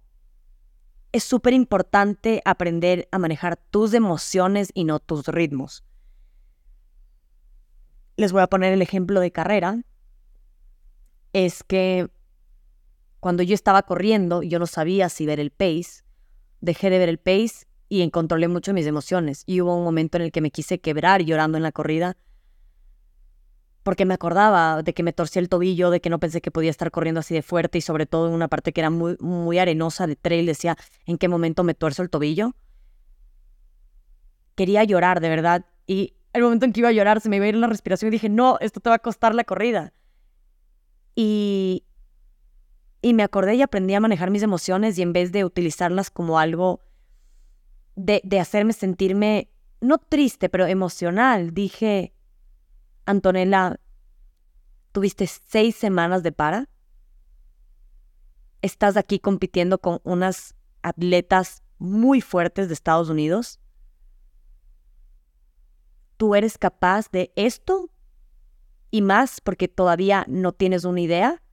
[1.14, 5.84] es súper importante aprender a manejar tus emociones y no tus ritmos.
[8.18, 9.84] Les voy a poner el ejemplo de carrera.
[11.32, 12.10] Es que
[13.20, 16.04] cuando yo estaba corriendo, yo no sabía si ver el pace.
[16.62, 19.44] Dejé de ver el pace y controlé mucho mis emociones.
[19.46, 22.18] Y hubo un momento en el que me quise quebrar llorando en la corrida
[23.84, 26.72] porque me acordaba de que me torcí el tobillo, de que no pensé que podía
[26.72, 29.60] estar corriendo así de fuerte y sobre todo en una parte que era muy, muy
[29.60, 32.56] arenosa de trail, decía, ¿en qué momento me tuerzo el tobillo?
[34.56, 35.66] Quería llorar, de verdad.
[35.86, 38.08] Y el momento en que iba a llorar se me iba a ir la respiración
[38.08, 39.94] y dije, no, esto te va a costar la corrida.
[41.14, 41.84] Y,
[43.02, 46.40] y me acordé y aprendí a manejar mis emociones y en vez de utilizarlas como
[46.40, 46.80] algo
[47.96, 49.50] de, de hacerme sentirme,
[49.82, 52.14] no triste, pero emocional, dije,
[53.06, 53.80] Antonella,
[54.92, 56.70] tuviste seis semanas de para.
[58.62, 63.60] Estás aquí compitiendo con unas atletas muy fuertes de Estados Unidos.
[66.18, 67.90] Tú eres capaz de esto
[68.90, 71.44] y más porque todavía no tienes una idea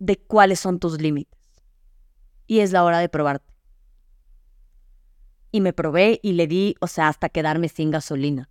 [0.00, 1.38] de cuáles son tus límites.
[2.46, 3.49] Y es la hora de probarte
[5.52, 8.48] y me probé y le di, o sea, hasta quedarme sin gasolina.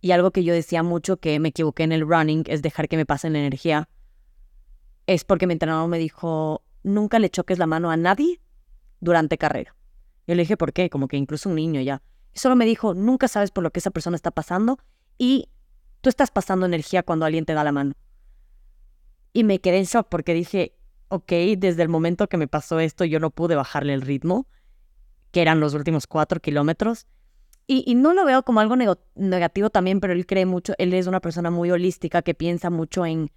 [0.00, 2.96] Y algo que yo decía mucho que me equivoqué en el running es dejar que
[2.96, 3.88] me pasen la energía.
[5.06, 8.40] Es porque mi entrenador me dijo, nunca le choques la mano a nadie
[9.00, 9.74] durante carrera.
[10.26, 10.90] Yo le dije, ¿por qué?
[10.90, 12.02] Como que incluso un niño ya.
[12.34, 14.78] Y solo me dijo, nunca sabes por lo que esa persona está pasando
[15.16, 15.48] y
[16.00, 17.94] tú estás pasando energía cuando alguien te da la mano.
[19.32, 20.74] Y me quedé en shock porque dije,
[21.08, 24.46] ok, desde el momento que me pasó esto yo no pude bajarle el ritmo
[25.30, 27.06] que eran los últimos cuatro kilómetros.
[27.70, 28.76] Y, no lo veo como algo
[29.14, 33.04] negativo también, pero él cree mucho, él es una persona muy holística que piensa mucho
[33.04, 33.30] en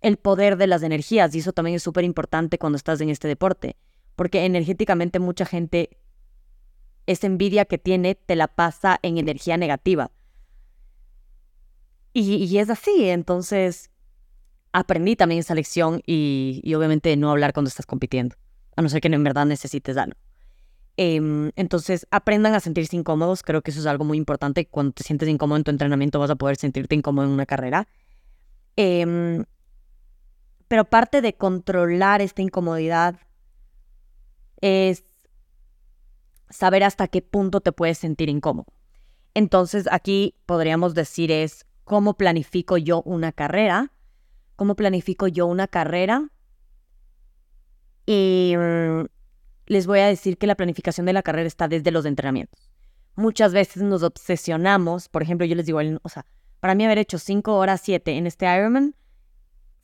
[0.00, 3.28] el poder de las energías y eso también es súper importante cuando estás en este
[3.28, 3.76] deporte,
[4.16, 5.96] porque energéticamente mucha gente,
[7.06, 10.10] esa envidia que tiene, te la pasa en energía negativa.
[12.12, 13.90] Y, es así, entonces
[14.72, 18.36] aprendí también esa lección y, obviamente no hablar cuando estás compitiendo,
[18.76, 20.18] a no ser que en verdad necesites algo.
[20.96, 23.42] Em, entonces, aprendan a sentirse incómodos.
[23.42, 24.66] Creo que eso es algo muy importante.
[24.66, 27.88] Cuando te sientes incómodo en tu entrenamiento, vas a poder sentirte incómodo en una carrera.
[28.76, 29.44] Em,
[30.68, 33.16] pero parte de controlar esta incomodidad
[34.60, 35.04] es
[36.48, 38.66] saber hasta qué punto te puedes sentir incómodo.
[39.34, 43.92] Entonces, aquí podríamos decir es cómo planifico yo una carrera,
[44.56, 46.30] cómo planifico yo una carrera
[48.06, 49.06] y mm,
[49.66, 52.70] les voy a decir que la planificación de la carrera está desde los entrenamientos.
[53.16, 56.26] Muchas veces nos obsesionamos, por ejemplo, yo les digo, o sea,
[56.60, 58.94] para mí haber hecho 5 horas 7 en este Ironman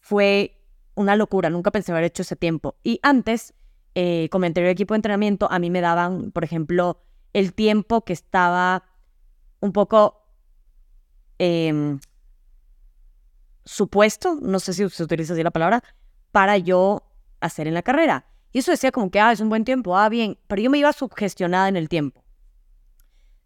[0.01, 0.61] fue
[0.95, 2.77] una locura, nunca pensé haber hecho ese tiempo.
[2.83, 3.55] Y antes,
[3.95, 8.13] eh, como anterior equipo de entrenamiento, a mí me daban, por ejemplo, el tiempo que
[8.13, 8.85] estaba
[9.61, 10.23] un poco
[11.39, 12.01] em,
[13.65, 15.83] supuesto, no sé si se utiliza así la palabra,
[16.33, 17.03] para yo
[17.41, 18.27] hacer en la carrera.
[18.53, 20.79] Y eso decía como que, ah, es un buen tiempo, ah, bien, pero yo me
[20.79, 22.25] iba sugestionada en el tiempo.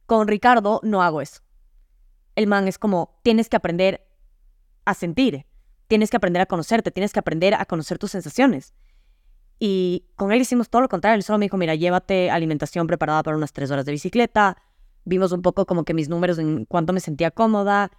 [0.06, 1.40] Con Ricardo no hago eso.
[2.36, 4.06] El man es como, tienes que aprender
[4.84, 5.46] a sentir,
[5.86, 8.74] tienes que aprender a conocerte, tienes que aprender a conocer tus sensaciones.
[9.58, 13.22] Y con él hicimos todo lo contrario, él solo me dijo, mira, llévate alimentación preparada
[13.22, 14.56] para unas tres horas de bicicleta,
[15.04, 17.90] vimos un poco como que mis números en cuánto me sentía cómoda,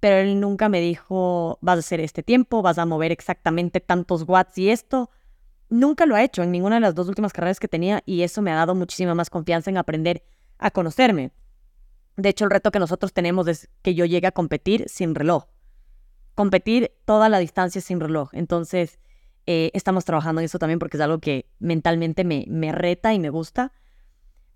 [0.00, 4.24] pero él nunca me dijo, vas a hacer este tiempo, vas a mover exactamente tantos
[4.28, 5.10] watts y esto.
[5.68, 8.42] Nunca lo ha hecho en ninguna de las dos últimas carreras que tenía y eso
[8.42, 10.22] me ha dado muchísima más confianza en aprender
[10.58, 11.32] a conocerme.
[12.16, 15.46] De hecho, el reto que nosotros tenemos es que yo llegue a competir sin reloj.
[16.34, 18.30] Competir toda la distancia sin reloj.
[18.32, 18.98] Entonces,
[19.46, 23.18] eh, estamos trabajando en eso también porque es algo que mentalmente me, me reta y
[23.18, 23.72] me gusta.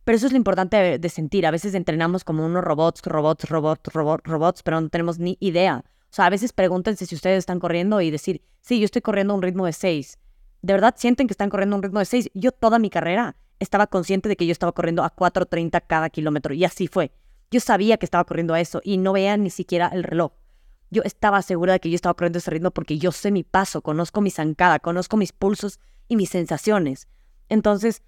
[0.04, 1.46] Pero eso es lo importante de, sentir.
[1.46, 5.84] A veces entrenamos como unos robots, robots, robots, robots, robots, pero no tenemos ni idea.
[5.86, 9.34] O sea, a veces pregúntense si ustedes están corriendo y decir, sí, yo estoy corriendo
[9.34, 10.18] a un ritmo de 6.
[10.62, 12.30] ¿De verdad sienten que están corriendo a un ritmo de 6?
[12.34, 16.54] Yo toda mi carrera estaba consciente de que yo estaba corriendo a 4.30 cada kilómetro
[16.54, 17.12] y así fue.
[17.50, 20.32] Yo sabía que estaba corriendo a eso y no veía ni siquiera el reloj.
[20.90, 23.42] Yo estaba segura de que yo estaba corriendo a ese ritmo porque yo sé mi
[23.42, 27.08] paso, conozco mi zancada, conozco mis pulsos y mis sensaciones.
[27.48, 28.02] Entonces,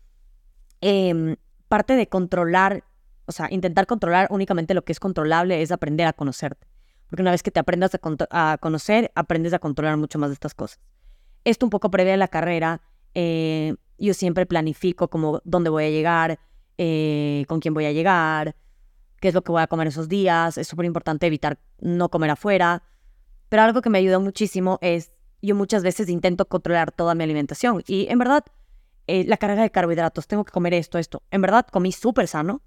[0.81, 1.37] eh,
[1.69, 2.85] parte de controlar,
[3.27, 6.67] o sea, intentar controlar únicamente lo que es controlable es aprender a conocerte.
[7.09, 7.93] Porque una vez que te aprendas
[8.31, 10.81] a, conocer, aprendes a controlar mucho más de estas cosas.
[11.45, 12.81] Esto un poco previa a la carrera,
[13.15, 16.39] eh, yo siempre planifico como dónde voy a llegar,
[16.79, 18.57] eh, con quién voy a llegar,
[19.21, 20.59] qué es lo que voy a comer esos días.
[20.59, 22.83] Es súper importante evitar no comer afuera.
[23.49, 27.83] Pero algo que me ayuda muchísimo es, yo muchas veces intento controlar toda mi alimentación.
[27.87, 28.45] Y en verdad,
[29.07, 31.23] eh, la carga de carbohidratos, tengo que comer esto, esto.
[31.31, 32.63] En verdad comí súper sano,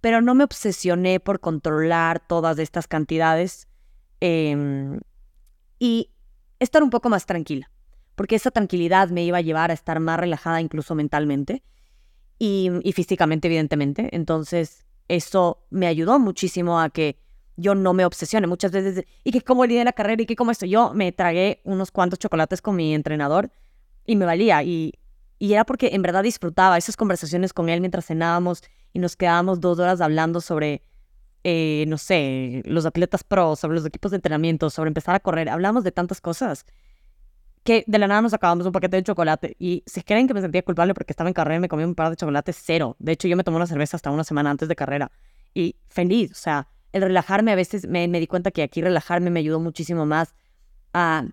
[0.00, 3.68] pero no me obsesioné por controlar todas estas cantidades
[4.20, 5.00] em,
[5.78, 6.10] y
[6.58, 7.70] estar un poco más tranquila,
[8.14, 11.62] porque esa tranquilidad me iba a llevar a estar más relajada incluso mentalmente
[12.38, 14.08] y, físicamente, evidentemente.
[14.12, 17.18] Entonces, eso me ayudó muchísimo a que
[17.56, 19.04] yo no me obsesione muchas veces.
[19.22, 22.18] Y que como de la carrera y que como esto, yo me tragué unos cuantos
[22.18, 23.50] chocolates con mi entrenador
[24.04, 24.62] y me valía.
[24.62, 24.94] Y
[25.38, 29.60] y era porque en verdad disfrutaba esas conversaciones con él mientras cenábamos y nos quedábamos
[29.60, 30.82] dos horas hablando sobre,
[31.42, 35.48] eh, no sé, los atletas pro, sobre los equipos de entrenamiento, sobre empezar a correr.
[35.48, 36.64] Hablamos de tantas cosas
[37.64, 39.56] que de la nada nos acabamos un paquete de chocolate.
[39.58, 41.94] Y si creen que me sentía culpable porque estaba en carrera y me comí un
[41.94, 42.94] par de chocolates, cero.
[42.98, 45.10] De hecho, yo me tomé una cerveza hasta una semana antes de carrera.
[45.54, 49.40] Y feliz, o sea, el relajarme a veces me, di cuenta que aquí relajarme me
[49.40, 50.34] ayudó muchísimo más
[50.92, 51.24] a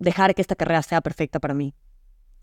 [0.00, 1.74] dejar que esta carrera sea perfecta para mí.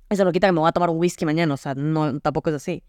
[0.09, 2.51] Eso lo quita que me voy a tomar un whisky mañana, o sea, no, tampoco
[2.51, 2.83] es así.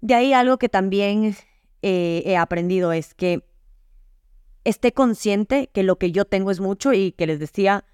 [0.00, 1.36] De ahí algo que también
[1.82, 3.44] eh, he aprendido es que
[4.64, 7.84] esté consciente que lo que yo tengo es mucho y que les decía,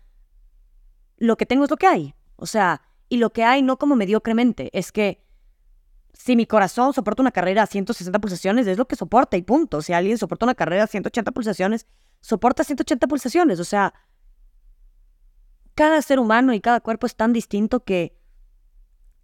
[1.22, 2.14] lo que tengo es lo que hay.
[2.34, 5.24] O sea, y lo que hay no como mediocremente, es que
[6.12, 9.82] si mi corazón soporta una carrera a 160 pulsaciones, es lo que soporta y punto.
[9.82, 11.86] Si alguien soporta una carrera a 180 pulsaciones,
[12.20, 13.60] soporta 180 pulsaciones.
[13.60, 13.94] O sea,
[15.76, 18.18] cada ser humano y cada cuerpo es tan distinto que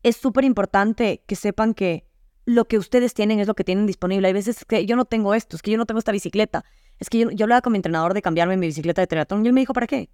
[0.04, 2.08] es súper importante que sepan que
[2.44, 4.28] lo que ustedes tienen es lo que tienen disponible.
[4.28, 6.64] Hay veces que yo no tengo esto, es que yo no tengo esta bicicleta.
[7.00, 9.48] Es que yo, yo hablaba con mi entrenador de cambiarme mi bicicleta de triatlón y
[9.48, 10.10] él me dijo, ¿para qué?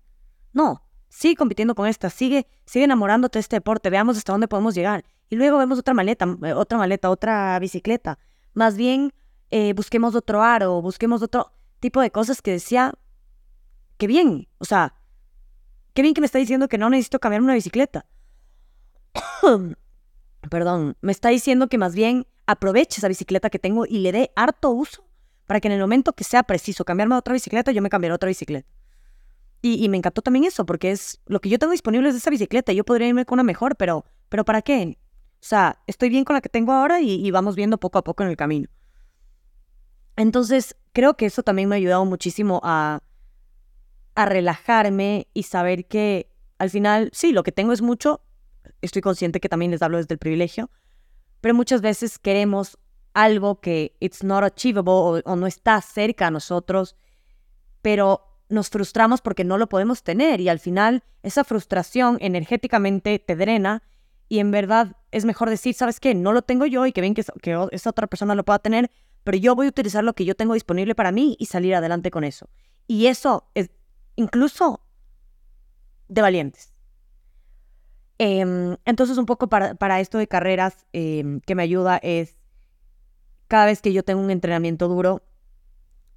[0.55, 0.83] No,
[1.14, 5.05] sigue compitiendo con esta, sigue, sigue enamorándote de este deporte, veamos hasta dónde podemos llegar.
[5.31, 8.18] Y luego vemos otra maleta, eh, otra maleta, otra bicicleta.
[8.53, 9.12] Más bien,
[9.50, 12.92] eh, busquemos otro aro, busquemos otro tipo de cosas que decía,
[13.96, 14.94] que bien, o sea,
[15.94, 18.05] Qué bien que me está diciendo que no necesito cambiar una bicicleta.
[20.50, 24.33] Perdón, me está diciendo que más bien aproveche esa bicicleta que tengo y le dé
[24.35, 25.07] harto uso
[25.46, 28.12] para que en el momento que sea preciso cambiarme a otra bicicleta, yo me cambiaré
[28.12, 28.68] a otra bicicleta.
[29.66, 32.74] Y, me encantó también eso, porque es lo que yo tengo disponible es esa bicicleta.
[32.74, 34.98] Yo podría irme con una mejor, pero, pero ¿para qué?
[35.35, 38.22] O sea, estoy bien con la que tengo ahora y, vamos viendo poco a poco
[38.22, 38.68] en el camino.
[40.16, 43.00] Entonces, creo que eso también me ha ayudado muchísimo a,
[44.14, 48.20] a relajarme y saber que al final, sí, lo que tengo es mucho,
[48.83, 50.70] estoy consciente que también les hablo desde el privilegio,
[51.40, 52.79] pero muchas veces queremos
[53.14, 56.96] algo que it's not achievable o, no está cerca a nosotros,
[57.81, 63.37] pero nos frustramos porque no lo podemos tener y al final esa frustración energéticamente te
[63.37, 63.83] drena
[64.28, 66.14] y en verdad es mejor decir, ¿sabes qué?
[66.14, 68.90] No lo tengo yo y que ven que, que esa otra persona lo pueda tener,
[69.22, 72.11] pero yo voy a utilizar lo que yo tengo disponible para mí y salir adelante
[72.11, 72.48] con eso.
[72.87, 73.70] Y eso es,
[74.16, 74.80] incluso
[76.09, 76.74] de valientes.
[78.18, 82.37] Em, entonces, un poco para, esto de carreras em, que me ayuda es
[83.48, 85.22] cada vez que yo tengo un entrenamiento duro,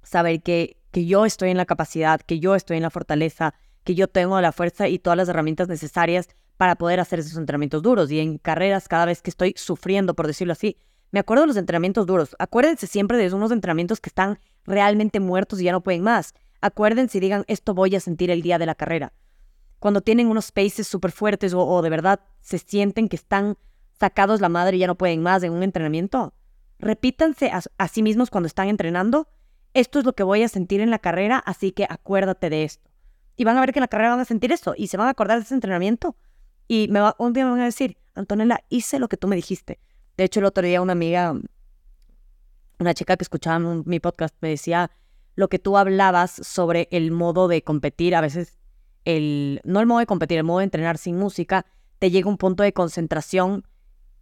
[0.02, 3.94] saber que, que yo estoy en la capacidad, que yo estoy en la fortaleza, que
[3.94, 8.10] yo tengo la fuerza y todas las herramientas necesarias para poder hacer esos entrenamientos duros.
[8.10, 10.76] Y en carreras, cada vez que estoy sufriendo, por decirlo así,
[11.10, 12.36] me acuerdo de los entrenamientos duros.
[12.38, 16.34] Acuérdense siempre de unos entrenamientos que están realmente muertos y ya no pueden más.
[16.60, 19.12] Acuérdense y digan, esto voy a sentir el día de la carrera.
[19.78, 23.56] Cuando tienen unos paces súper fuertes o, de verdad se sienten que están
[23.98, 26.34] sacados la madre y ya no pueden más en un entrenamiento,
[26.78, 29.28] repítanse a, sí mismos cuando están entrenando,
[29.74, 32.90] esto es lo que voy a sentir en la carrera, así que acuérdate de esto.
[33.36, 35.06] Y van a ver que en la carrera van a sentir eso y se van
[35.06, 36.16] a acordar de ese entrenamiento.
[36.66, 39.36] Y me va, un día me van a decir, Antonella, hice lo que tú me
[39.36, 39.78] dijiste.
[40.16, 41.34] De hecho, el otro día una amiga
[42.78, 44.90] una chica que escuchaba mi podcast me decía
[45.34, 48.58] lo que tú hablabas sobre el modo de competir, a veces
[49.04, 51.66] el, no el modo de competir, el modo de entrenar sin música,
[51.98, 53.64] te llega un punto de concentración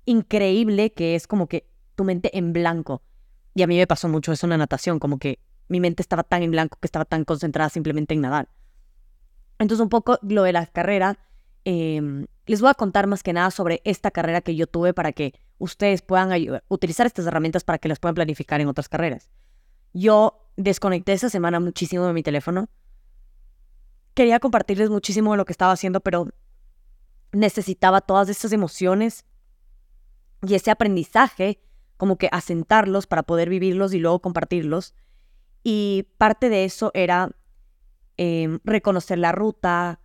[0.04, 3.02] increíble que es como que tu mente en blanco.
[3.56, 6.22] Y a mí me pasó mucho eso en la natación, como que mi mente estaba
[6.22, 8.50] tan en blanco que estaba tan concentrada simplemente en nadar.
[9.58, 11.18] Entonces un poco lo de la carrera,
[11.64, 15.12] em, les voy a contar más que nada sobre esta carrera que yo tuve para
[15.12, 16.30] que ustedes puedan
[16.68, 19.30] utilizar estas herramientas para que las puedan planificar en otras carreras.
[19.94, 22.68] Yo desconecté esa semana muchísimo de mi teléfono.
[24.12, 26.28] Quería compartirles muchísimo de lo que estaba haciendo, pero
[27.32, 29.24] necesitaba todas estas emociones
[30.46, 31.58] y ese aprendizaje,
[31.96, 34.94] como que asentarlos para poder vivirlos y luego compartirlos.
[35.62, 37.30] Y parte de eso era
[38.16, 40.00] em, reconocer la ruta,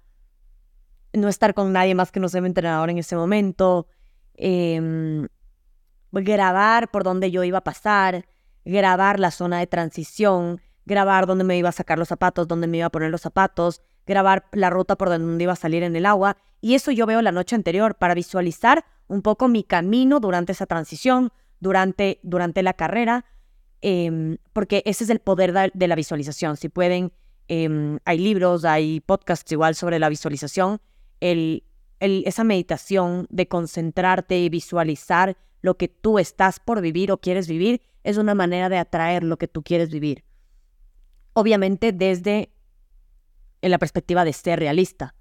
[1.13, 3.87] no estar con nadie más que no sea mi entrenador en ese momento,
[4.35, 5.27] em,
[6.11, 8.25] grabar por dónde yo iba a pasar,
[8.65, 12.77] grabar la zona de transición, grabar dónde me iba a sacar los zapatos, dónde me
[12.77, 16.05] iba a poner los zapatos, grabar la ruta por donde iba a salir en el
[16.05, 16.37] agua.
[16.59, 20.65] Y eso yo veo la noche anterior para visualizar un poco mi camino durante esa
[20.65, 21.31] transición,
[21.61, 23.23] durante, durante la carrera,
[23.79, 26.57] em, porque ese es el poder de la visualización.
[26.57, 27.13] Si pueden,
[27.47, 30.81] em, hay libros, hay podcasts igual sobre la visualización,
[31.21, 31.63] el,
[31.99, 37.81] esa meditación de concentrarte y visualizar lo que tú estás por vivir o quieres vivir,
[38.03, 40.23] es una manera de atraer lo que tú quieres vivir.
[41.33, 42.51] Obviamente desde
[43.61, 45.13] la perspectiva de ser realista.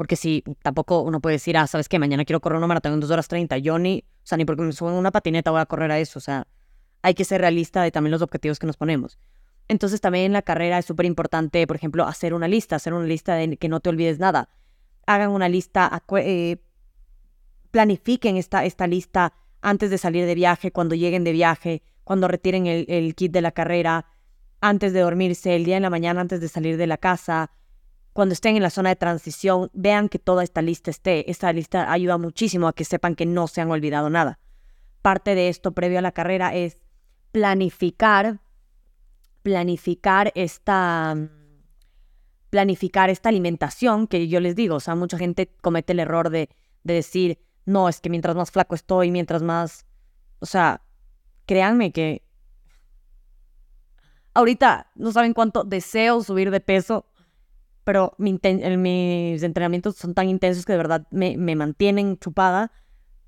[0.00, 1.98] Porque si tampoco uno puede decir, ah, ¿sabes qué?
[1.98, 3.58] Mañana quiero correr una maratón en 2 horas 30.
[3.58, 5.98] Yo ni, o sea, ni porque me subo en una patineta voy a correr a
[5.98, 6.18] eso.
[6.18, 6.46] O sea,
[7.02, 9.18] hay que ser realista de también los objetivos que nos ponemos.
[9.68, 13.04] Entonces también en la carrera es súper importante, por ejemplo, hacer una lista, hacer una
[13.04, 14.48] lista de que no te olvides nada.
[15.04, 16.56] Hagan una lista, eh,
[17.70, 22.66] planifiquen esta, esta lista antes de salir de viaje, cuando lleguen de viaje, cuando retiren
[22.66, 24.06] el, el kit de la carrera,
[24.62, 27.50] antes de dormirse, el día en la mañana antes de salir de la casa,
[28.12, 31.30] cuando estén en la zona de transición, vean que toda esta lista esté.
[31.30, 34.38] Esta lista ayuda muchísimo a que sepan que no se han olvidado nada.
[35.02, 36.80] Parte de esto previo a la carrera es
[37.32, 38.40] planificar,
[39.42, 41.16] planificar esta,
[42.50, 44.76] planificar esta alimentación que yo les digo.
[44.76, 46.50] O sea, mucha gente comete el error de,
[46.82, 49.86] de decir, no, es que mientras más flaco estoy, mientras más,
[50.40, 50.82] o sea,
[51.46, 52.22] créanme que
[54.34, 57.06] ahorita no saben cuánto deseo subir de peso
[57.84, 62.72] pero mis entrenamientos son tan intensos que de verdad me, me mantienen chupada,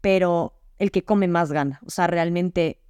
[0.01, 1.81] pero el que come más gana.
[1.87, 2.81] O sea, realmente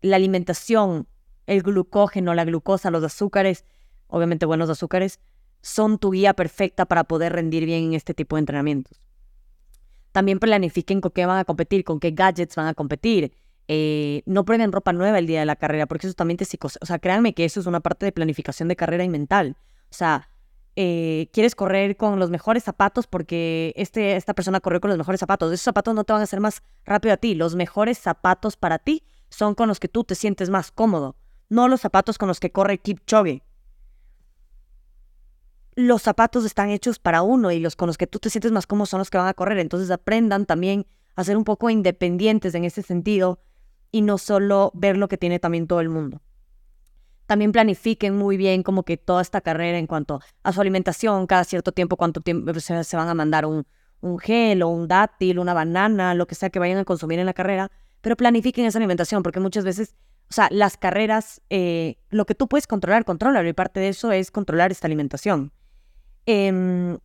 [0.00, 1.06] la alimentación,
[1.46, 3.64] el glucógeno, la glucosa, los azúcares,
[4.08, 5.20] obviamente buenos azúcares,
[5.62, 9.00] son tu guía perfecta para poder rendir bien en este tipo de entrenamientos.
[10.10, 13.32] También planifiquen con qué van a competir, con qué gadgets van a competir.
[13.68, 16.78] Eh, no prueben ropa nueva el día de la carrera, porque eso también te psicos...
[16.82, 19.56] O sea, créanme que eso es una parte de planificación de carrera y mental.
[19.90, 20.28] O sea,
[20.74, 25.20] eh, quieres correr con los mejores zapatos porque este, esta persona corrió con los mejores
[25.20, 25.52] zapatos.
[25.52, 27.34] Esos zapatos no te van a hacer más rápido a ti.
[27.34, 31.16] Los mejores zapatos para ti son con los que tú te sientes más cómodo,
[31.48, 33.42] no los zapatos con los que corre Kipchoge.
[35.74, 38.66] Los zapatos están hechos para uno y los con los que tú te sientes más
[38.66, 39.58] cómodo son los que van a correr.
[39.58, 43.40] Entonces aprendan también a ser un poco independientes en ese sentido
[43.90, 46.22] y no solo ver lo que tiene también todo el mundo
[47.32, 51.44] también planifiquen muy bien como que toda esta carrera en cuanto a su alimentación, cada
[51.44, 53.66] cierto tiempo, cuánto tiempo se, van a mandar un,
[54.02, 57.24] un gel o un dátil, una banana, lo que sea que vayan a consumir en
[57.24, 57.70] la carrera,
[58.02, 59.94] pero planifiquen esa alimentación, porque muchas veces,
[60.28, 64.12] o sea, las carreras, eh, lo que tú puedes controlar, controlar, y parte de eso
[64.12, 65.52] es controlar esta alimentación.
[66.26, 66.98] Em,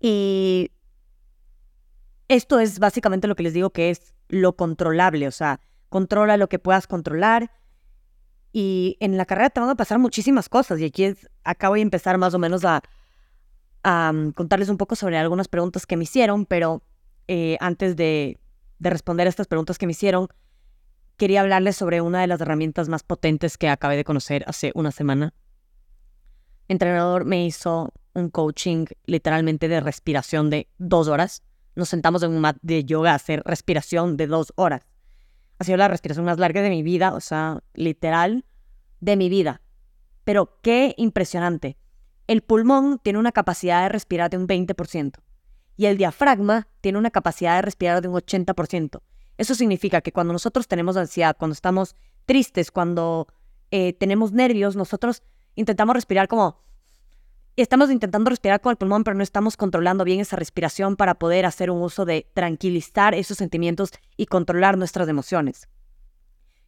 [0.00, 0.72] y
[2.26, 5.60] esto es básicamente lo que les digo que es lo controlable, o sea,
[5.90, 7.52] controla lo que puedas controlar
[8.52, 10.78] y en la carrera te van a pasar muchísimas cosas.
[10.78, 12.82] Y aquí es, acá voy a empezar más o menos a,
[14.12, 16.82] mm, contarles un poco sobre algunas preguntas que me hicieron, pero
[17.28, 18.38] eh, antes de,
[18.78, 20.28] de responder a estas preguntas que me hicieron,
[21.16, 24.90] quería hablarles sobre una de las herramientas más potentes que acabé de conocer hace una
[24.90, 25.34] semana.
[26.68, 31.42] Entrenador me hizo un coaching literalmente de respiración de dos horas.
[31.74, 34.91] Nos sentamos en un mat de yoga a hacer respiración de dos horas
[35.62, 38.44] ha sido la respiración más larga de mi vida, o sea, literal,
[39.00, 39.62] de mi vida.
[40.24, 41.78] Pero qué impresionante.
[42.26, 45.18] El pulmón tiene una capacidad de respirar de un 20%
[45.76, 49.00] y el diafragma tiene una capacidad de respirar de un 80%.
[49.38, 51.96] Eso significa que cuando nosotros tenemos ansiedad, cuando estamos
[52.26, 53.26] tristes, cuando
[53.70, 55.22] eh, tenemos nervios, nosotros
[55.54, 56.60] intentamos respirar como
[57.56, 61.44] estamos intentando respirar con el pulmón, pero no estamos controlando bien esa respiración para poder
[61.44, 65.68] hacer un uso de tranquilizar esos sentimientos y controlar nuestras emociones.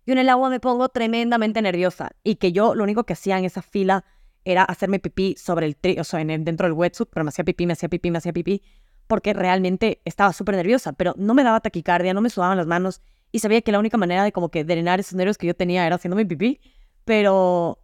[0.06, 3.38] yo en el agua me pongo tremendamente nerviosa y que yo lo único que hacía
[3.38, 4.04] en esa fila
[4.44, 7.44] era hacerme pipí sobre el tri o sea, en dentro del wetsuit, pero me hacía
[7.44, 8.62] pipí, me hacía pipí, me hacía pipí,
[9.06, 13.00] porque realmente estaba súper nerviosa, pero no me daba taquicardia, no me sudaban las manos
[13.32, 15.86] y sabía que la única manera de como que drenar esos nervios que yo tenía
[15.86, 16.60] era haciéndome pipí,
[17.04, 17.78] pero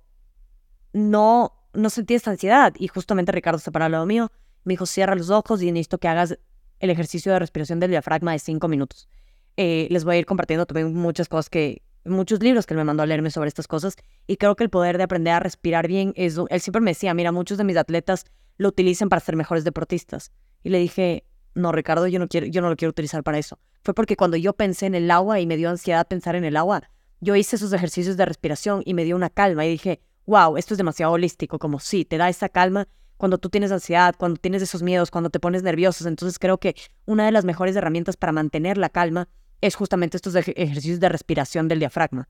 [0.92, 4.30] no, no sentí esa ansiedad y justamente Ricardo se paró al lado mío,
[4.64, 6.38] me dijo, cierra los ojos y necesito que hagas
[6.78, 9.08] el ejercicio de respiración del diafragma de cinco minutos.
[9.56, 12.84] Eh, les voy a ir compartiendo también muchas cosas que muchos libros que él me
[12.84, 13.96] mandó a leerme sobre estas cosas
[14.26, 17.12] y creo que el poder de aprender a respirar bien es, él siempre me decía,
[17.14, 18.24] mira, muchos de mis atletas
[18.56, 20.32] lo utilizan para ser mejores deportistas.
[20.62, 23.58] Y le dije, no, Ricardo, yo no, quiero, yo no lo quiero utilizar para eso.
[23.82, 26.56] Fue porque cuando yo pensé en el agua y me dio ansiedad pensar en el
[26.56, 26.82] agua,
[27.20, 30.00] yo hice esos ejercicios de respiración y me dio una calma y dije,
[30.30, 34.14] wow, esto es demasiado holístico, como sí, te da esa calma cuando tú tienes ansiedad,
[34.16, 36.06] cuando tienes esos miedos, cuando te pones nerviosos.
[36.06, 39.28] Entonces creo que una de las mejores herramientas para mantener la calma
[39.60, 42.28] es justamente estos ejercicios de respiración del diafragma,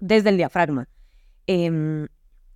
[0.00, 0.88] desde el diafragma.
[1.46, 2.08] Em,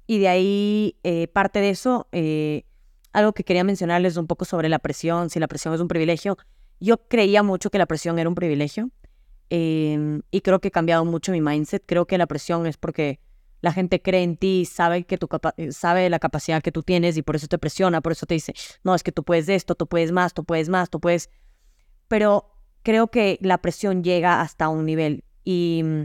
[0.08, 2.64] y de ahí, eh, parte de eso, eh,
[3.12, 6.36] algo que quería mencionarles un poco sobre la presión, si la presión es un privilegio.
[6.80, 8.90] Yo creía mucho que la presión era un privilegio
[9.48, 11.84] em, y creo que he cambiado mucho mi mindset.
[11.86, 13.20] Creo que la presión es porque
[13.60, 15.28] la gente cree en ti, sabe, que tu
[15.70, 18.54] sabe la capacidad que tú tienes y por eso te presiona, por eso te dice,
[18.82, 21.30] no, es que tú puedes esto, tú puedes más, tú puedes más, tú puedes...
[22.08, 22.50] Pero
[22.82, 26.02] creo que la presión llega hasta un nivel y mm,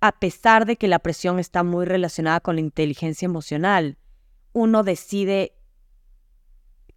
[0.00, 3.98] a pesar de que la presión está muy relacionada con la inteligencia emocional,
[4.52, 5.52] uno decide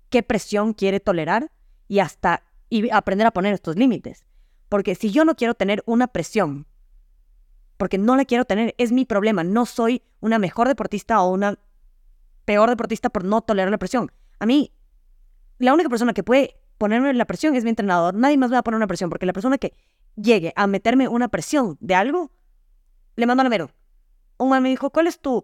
[0.10, 1.52] qué presión quiere tolerar
[1.88, 4.26] y hasta y aprender a poner estos límites.
[4.70, 6.68] Porque si yo no quiero tener una presión,
[7.80, 9.46] porque no la quiero tener, es mi problema.
[9.46, 11.58] No soy una mejor deportista o una
[12.44, 14.12] peor deportista por no tolerar la presión.
[14.38, 14.74] A mí,
[15.60, 18.16] la única persona que puede ponerme la presión es mi entrenador.
[18.16, 19.74] Nadie más me va a poner una presión, porque la persona que
[20.18, 22.34] llegue a meterme una presión de algo,
[23.16, 23.72] le mando a la mero.
[24.40, 25.42] Un man me dijo, ¿cuál es tu,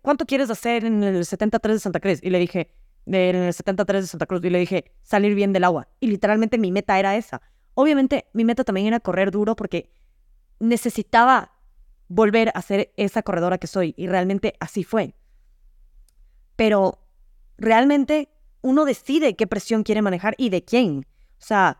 [0.00, 2.20] cuánto quieres hacer en el 73 de Santa Cruz?
[2.22, 2.72] Y le dije,
[3.06, 5.88] en el 73 de Santa Cruz, y le dije, salir bien del agua.
[5.98, 7.42] Y literalmente mi meta era esa.
[7.74, 9.90] Obviamente mi meta también era correr duro porque
[10.62, 11.50] necesitaba
[12.06, 13.94] volver a ser esa corredora que soy.
[13.96, 15.14] Y realmente así fue.
[16.56, 17.00] Pero
[17.58, 21.06] realmente uno decide qué presión quiere manejar y de quién.
[21.40, 21.78] O sea,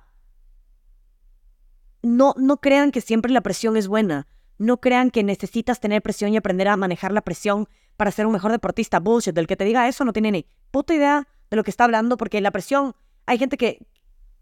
[2.03, 4.27] no, no crean que siempre la presión es buena.
[4.59, 8.33] No crean que necesitas tener presión y aprender a manejar la presión para ser un
[8.33, 8.99] mejor deportista.
[8.99, 9.35] Bullshit.
[9.35, 12.17] Del que te diga eso no tiene ni puta idea de lo que está hablando
[12.17, 13.87] porque la presión, hay gente que,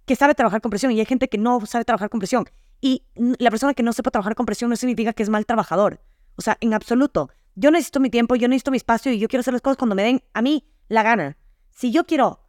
[0.07, 2.47] que sabe trabajar con presión y hay gente que no sabe trabajar con presión.
[2.81, 6.01] Y la persona que no sepa trabajar con presión no significa que es mal trabajador.
[6.37, 7.31] O sea, en absoluto.
[7.55, 9.95] Yo necesito mi tiempo, yo necesito mi espacio y yo quiero hacer las cosas cuando
[9.95, 11.37] me den a mí la gana.
[11.71, 12.41] Si yo quiero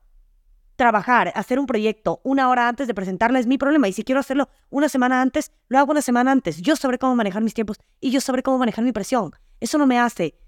[0.75, 3.87] trabajar, hacer un proyecto una hora antes de presentarla es mi problema.
[3.87, 6.61] Y si quiero hacerlo una semana antes, lo hago una semana antes.
[6.61, 9.31] Yo sabré cómo manejar mis tiempos y yo sabré cómo manejar mi presión.
[9.59, 10.39] Eso no me hace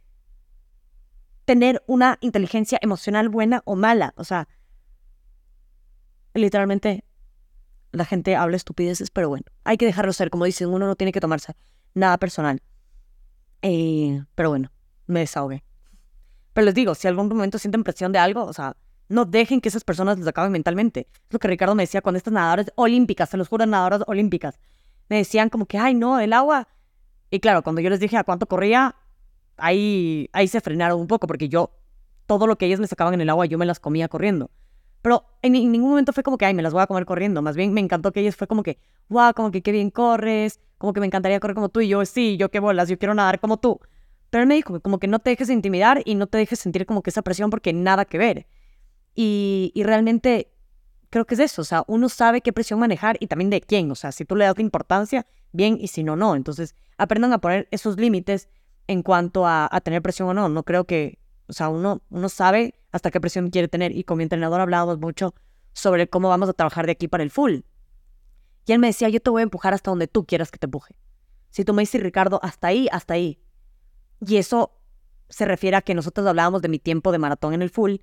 [1.45, 4.13] tener una inteligencia emocional buena o mala.
[4.17, 4.47] O sea,
[6.33, 7.03] literalmente
[7.93, 10.29] la gente habla estupideces, pero bueno, hay que dejarlo ser.
[10.29, 11.55] Como dicen, uno no tiene que tomarse
[11.93, 12.61] nada personal.
[13.61, 14.71] Eh, pero bueno,
[15.07, 15.63] me desahogué.
[16.53, 18.75] Pero les digo, si algún momento sienten presión de algo, o sea,
[19.09, 21.07] no dejen que esas personas les acaben mentalmente.
[21.11, 24.59] Es lo que Ricardo me decía cuando estas nadadoras olímpicas, se los juro, nadadoras olímpicas,
[25.07, 26.67] me decían como que, ay, no, el agua.
[27.29, 28.95] Y claro, cuando yo les dije a cuánto corría,
[29.57, 31.71] ahí, ahí se frenaron un poco, porque yo,
[32.25, 34.49] todo lo que ellas me sacaban en el agua, yo me las comía corriendo.
[35.03, 37.41] Pero en, ningún momento fue como que, ay, me las voy a comer corriendo.
[37.41, 38.79] Más bien me encantó que ellas fue como que,
[39.09, 41.81] wow, como que qué bien corres, como que me encantaría correr como tú.
[41.81, 43.81] Y yo, sí, yo qué bolas, yo quiero nadar como tú.
[44.29, 46.85] Pero él me dijo, como que no te dejes intimidar y no te dejes sentir
[46.85, 48.47] como que esa presión porque nada que ver.
[49.13, 50.53] Y, realmente
[51.09, 53.91] creo que es eso, o sea, uno sabe qué presión manejar y también de quién,
[53.91, 56.35] o sea, si tú le das importancia, bien, y si no, no.
[56.35, 58.49] Entonces, aprendan a poner esos límites
[58.87, 60.49] en cuanto a, tener presión o no.
[60.49, 64.17] No creo que, o sea, uno, uno sabe hasta qué presión quiere tener y con
[64.17, 65.33] mi entrenador hablábamos mucho
[65.73, 67.61] sobre cómo vamos a trabajar de aquí para el full.
[68.65, 70.67] Y él me decía, yo te voy a empujar hasta donde tú quieras que te
[70.67, 70.95] empuje.
[71.49, 73.39] Si tú me dices, Ricardo, hasta ahí, hasta ahí.
[74.25, 74.71] Y eso
[75.29, 77.95] se refiere a que nosotros hablábamos de mi tiempo de maratón en el full.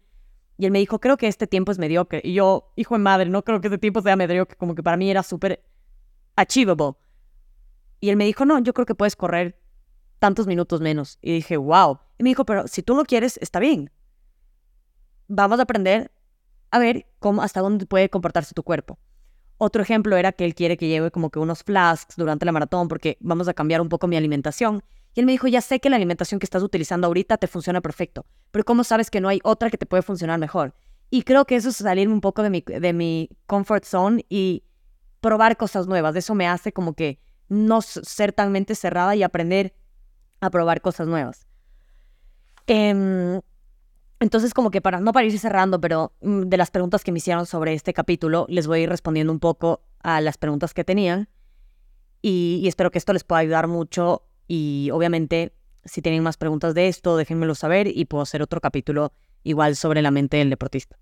[0.59, 2.21] Y él me dijo, creo que este tiempo es mediocre.
[2.23, 4.97] Y yo, hijo de madre, no creo que este tiempo sea mediocre, como que para
[4.97, 5.65] mí era súper
[6.37, 6.97] achievable.
[8.01, 9.60] Y él me dijo, no, yo creo que puedes correr
[10.21, 11.19] tantos minutos menos.
[11.21, 11.99] Y dije, wow.
[12.19, 13.91] Y me dijo, pero si tú no quieres, está bien.
[15.27, 16.13] Vamos a aprender
[16.71, 18.99] a ver cómo, hasta dónde puede comportarse tu cuerpo.
[19.59, 22.89] Otro ejemplo era que él quiere que lleve como que unos flasks durante la maratón
[22.89, 24.83] porque vamos a cambiar un poco mi alimentación.
[25.15, 27.81] Y él me dijo, ya sé que la alimentación que estás utilizando ahorita te funciona
[27.81, 30.75] perfecto, pero ¿cómo sabes que no hay otra que te puede funcionar mejor?
[31.11, 34.63] Y creo que eso es salirme un poco de mi, de mi comfort zone y
[35.21, 36.15] probar cosas nuevas.
[36.15, 37.19] Eso me hace como que
[37.49, 39.75] no ser tan mente cerrada y aprender
[40.41, 41.47] a probar cosas nuevas.
[42.67, 43.41] Em,
[44.21, 47.19] entonces, como que para no para ir cerrando, pero mm, de las preguntas que me
[47.19, 50.85] hicieron sobre este capítulo, les voy a ir respondiendo un poco a las preguntas que
[50.85, 51.29] tenían.
[52.23, 54.27] Y, y espero que esto les pueda ayudar mucho.
[54.47, 59.13] Y obviamente, si tienen más preguntas de esto, déjenmelo saber y puedo hacer otro capítulo
[59.43, 60.99] igual sobre la mente del deportista.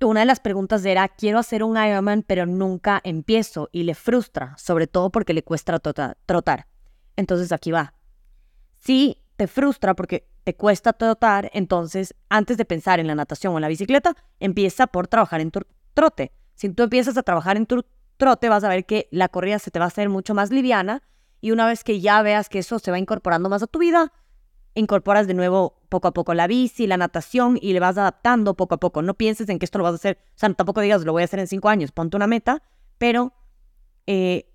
[0.00, 4.54] Una de las preguntas era, quiero hacer un Ironman, pero nunca empiezo y le frustra,
[4.58, 6.66] sobre todo porque le cuesta trotar.
[7.16, 7.94] Entonces aquí va.
[8.78, 13.60] Si te frustra porque te cuesta trotar, entonces antes de pensar en la natación o
[13.60, 15.60] la bicicleta, empieza por trabajar en tu
[15.94, 16.32] trote.
[16.54, 17.84] Si tú empiezas a trabajar en tu
[18.16, 21.02] trote, vas a ver que la corrida se te va a hacer mucho más liviana
[21.40, 24.12] y una vez que ya veas que eso se va incorporando más a tu vida,
[24.74, 28.74] incorporas de nuevo poco a poco la bici, la natación y le vas adaptando poco
[28.74, 29.02] a poco.
[29.02, 31.22] No pienses en que esto lo vas a hacer, o sea, tampoco digas lo voy
[31.22, 32.62] a hacer en cinco años, ponte una meta,
[32.98, 33.32] pero
[34.06, 34.53] eh,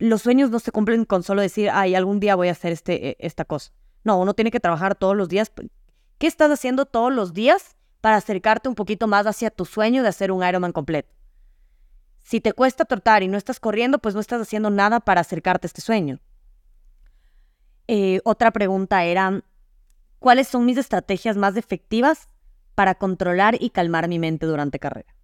[0.00, 3.10] los sueños no se cumplen con solo decir, ay, algún día voy a hacer este,
[3.10, 3.72] e, esta cosa.
[4.02, 5.52] No, uno tiene que trabajar todos los días.
[6.18, 10.08] ¿Qué estás haciendo todos los días para acercarte un poquito más hacia tu sueño de
[10.08, 11.14] hacer un Ironman completo?
[12.18, 15.66] Si te cuesta trotar y no estás corriendo, pues no estás haciendo nada para acercarte
[15.66, 16.18] a este sueño.
[17.86, 19.44] Eh, otra pregunta era,
[20.18, 22.28] ¿cuáles son mis estrategias más efectivas
[22.74, 25.14] para controlar y calmar mi mente durante carrera?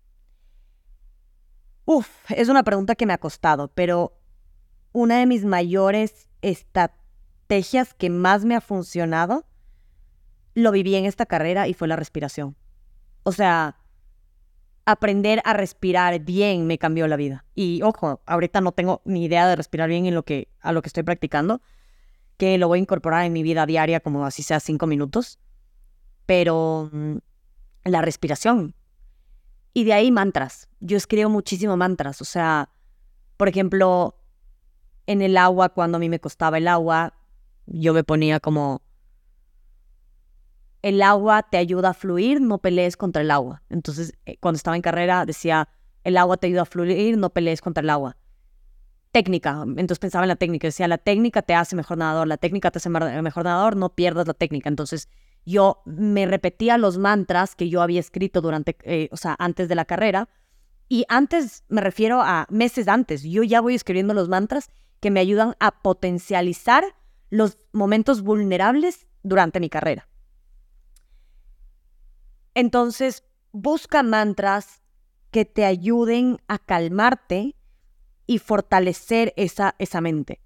[1.87, 4.19] Uf, es una pregunta que me ha costado, pero
[4.97, 9.45] una de mis mayores estrategias que más me ha funcionado,
[10.55, 12.57] lo viví en esta carrera y fue la respiración.
[13.23, 13.77] O sea,
[14.87, 17.45] aprender a respirar bien me cambió la vida.
[17.55, 20.81] Y ojo, ahorita no tengo ni idea de respirar bien en lo que, a lo
[20.81, 21.61] que estoy practicando,
[22.39, 25.39] que lo voy a incorporar en mi vida diaria como así sea cinco minutos,
[26.25, 27.17] pero mm,
[27.85, 28.75] la respiración.
[29.75, 30.71] Y de ahí mantras.
[30.81, 32.23] Yo escribo muchísimo mantras.
[32.23, 32.71] O sea,
[33.37, 34.17] por ejemplo,
[35.07, 37.15] en el agua, cuando a mí me costaba el agua,
[37.67, 38.83] yo me ponía como,
[40.83, 43.63] el agua te ayuda a fluir, no pelees contra el agua.
[43.71, 45.69] Entonces, eh, cuando estaba en carrera, decía,
[46.05, 48.17] el agua te ayuda a fluir, no pelees contra el agua
[49.17, 49.65] técnica.
[49.65, 50.69] Entonces pensaba en la técnica.
[50.69, 54.27] Decía, la técnica te hace mejor nadador, la técnica te hace mejor nadador, no pierdas
[54.27, 54.69] la técnica.
[54.69, 55.09] Entonces
[55.47, 59.75] yo me repetía los mantras que yo había escrito durante, eh, o sea, antes de
[59.75, 60.29] la carrera.
[60.91, 64.71] Y antes, me refiero a meses antes, yo ya voy escribiendo los mantras
[65.07, 66.83] que me ayudan a potencializar
[67.31, 70.09] los momentos vulnerables durante mi carrera.
[72.55, 74.83] Entonces, busca mantras
[75.31, 77.55] que te ayuden a calmarte
[78.27, 80.41] y fortalecer esa, esa mente.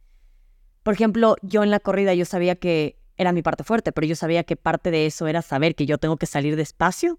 [0.83, 4.15] Por ejemplo, yo en la corrida yo sabía que era mi parte fuerte, pero yo
[4.15, 7.19] sabía que parte de eso era saber que yo tengo que salir despacio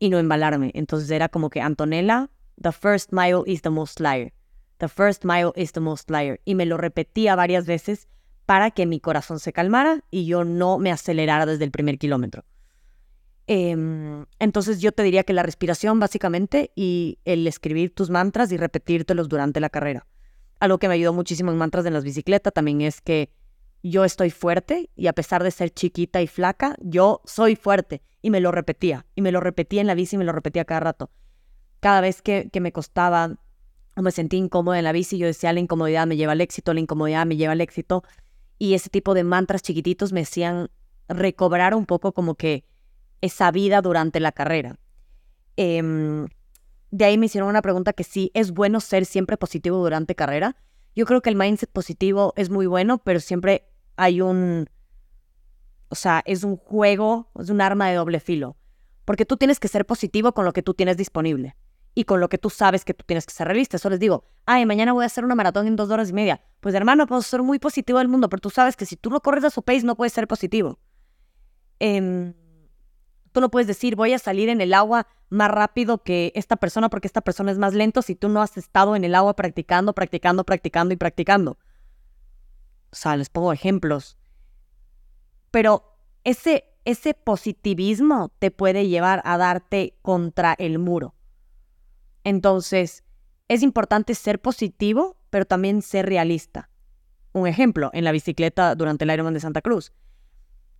[0.00, 0.72] y no embalarme.
[0.74, 2.28] Entonces era como que Antonella,
[2.60, 4.32] the first mile is the most liar.
[4.84, 6.40] The first mile is the most liar.
[6.44, 8.06] Y me lo repetía varias veces
[8.44, 12.44] para que mi corazón se calmara y yo no me acelerara desde el primer kilómetro.
[13.46, 18.58] Em, entonces yo te diría que la respiración básicamente y el escribir tus mantras y
[18.58, 20.06] repetírtelos durante la carrera.
[20.60, 23.30] Algo que me ayudó muchísimo en mantras de las bicicletas también es que
[23.82, 28.28] yo estoy fuerte y a pesar de ser chiquita y flaca, yo soy fuerte y
[28.28, 30.80] me lo repetía y me lo repetía en la bici y me lo repetía cada
[30.80, 31.10] rato.
[31.80, 33.36] Cada vez que, me costaba
[34.02, 36.80] me sentí incómoda en la bici, yo decía la incomodidad me lleva al éxito, la
[36.80, 38.02] incomodidad me lleva al éxito
[38.58, 40.70] y ese tipo de mantras chiquititos me hacían
[41.08, 42.64] recobrar un poco como que
[43.20, 44.78] esa vida durante la carrera.
[45.56, 46.26] Em,
[46.90, 50.56] de ahí me hicieron una pregunta que sí, ¿es bueno ser siempre positivo durante carrera?
[50.96, 54.68] Yo creo que el mindset positivo es muy bueno, pero siempre hay un,
[55.88, 58.56] o sea, es un juego, es un arma de doble filo,
[59.04, 61.56] porque tú tienes que ser positivo con lo que tú tienes disponible
[61.94, 63.76] y con lo que tú sabes que tú tienes que ser realista.
[63.76, 66.40] Eso les digo, ay, mañana voy a hacer una maratón en dos horas y media.
[66.60, 69.20] Pues hermano, puedo ser muy positivo del mundo, pero tú sabes que si tú no
[69.20, 70.78] corres a su pace no puedes ser positivo.
[71.80, 72.34] Eh,
[73.34, 76.88] Tú no puedes decir, voy a salir en el agua más rápido que esta persona
[76.88, 79.92] porque esta persona es más lento si tú no has estado en el agua practicando,
[79.92, 81.58] practicando, practicando y practicando.
[82.92, 84.16] O sea, les pongo ejemplos.
[85.50, 91.16] Pero ese, ese positivismo te puede llevar a darte contra el muro.
[92.24, 93.04] Entonces,
[93.48, 96.70] es importante ser positivo, pero también ser realista.
[97.32, 99.92] Un ejemplo, en la bicicleta durante el Ironman de Santa Cruz.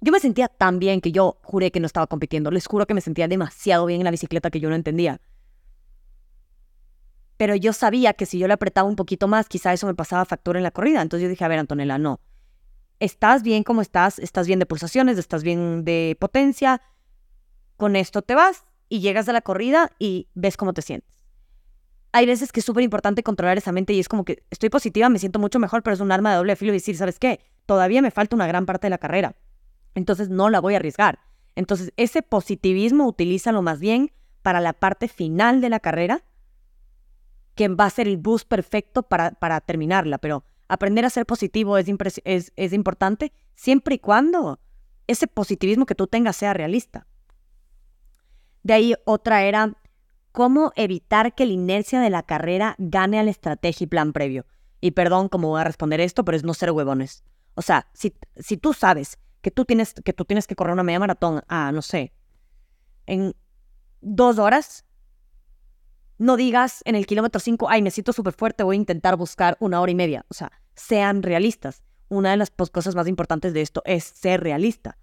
[0.00, 2.50] Yo me sentía tan bien que yo juré que no estaba compitiendo.
[2.50, 5.20] Les juro que me sentía demasiado bien en la bicicleta que yo no entendía.
[7.36, 10.24] Pero yo sabía que si yo le apretaba un poquito más, quizá eso me pasaba
[10.24, 11.02] factura en la corrida.
[11.02, 12.20] Entonces yo dije, a ver, Antonella, no.
[13.00, 16.80] Estás bien como estás, estás bien de pulsaciones, estás bien de potencia.
[17.76, 21.13] Con esto te vas y llegas a la corrida y ves cómo te sientes.
[22.14, 25.08] Hay veces que es súper importante controlar esa mente y es como que estoy positiva,
[25.08, 27.40] me siento mucho mejor, pero es un arma de doble filo y decir, ¿sabes qué?
[27.66, 29.34] Todavía me falta una gran parte de la carrera.
[29.96, 31.18] Entonces no la voy a arriesgar.
[31.56, 34.12] Entonces ese positivismo utilízalo más bien
[34.42, 36.22] para la parte final de la carrera,
[37.56, 40.18] que va a ser el boost perfecto para, para terminarla.
[40.18, 41.88] Pero aprender a ser positivo es,
[42.22, 44.60] es, es importante siempre y cuando
[45.08, 47.08] ese positivismo que tú tengas sea realista.
[48.62, 49.74] De ahí otra era
[50.34, 54.44] cómo evitar que la inercia de la carrera gane a la estrategia y plan previo.
[54.80, 57.22] Y perdón cómo voy a responder esto, pero es no ser huevones.
[57.54, 60.82] O sea, si, si tú sabes que tú, tienes, que tú tienes que correr una
[60.82, 62.12] media maratón a, no sé,
[63.06, 63.36] en
[64.00, 64.84] dos horas,
[66.18, 69.56] no digas en el kilómetro 5, ay, me siento súper fuerte, voy a intentar buscar
[69.60, 70.26] una hora y media.
[70.28, 71.84] O sea, sean realistas.
[72.08, 74.98] Una de las cosas más importantes de esto es ser realista.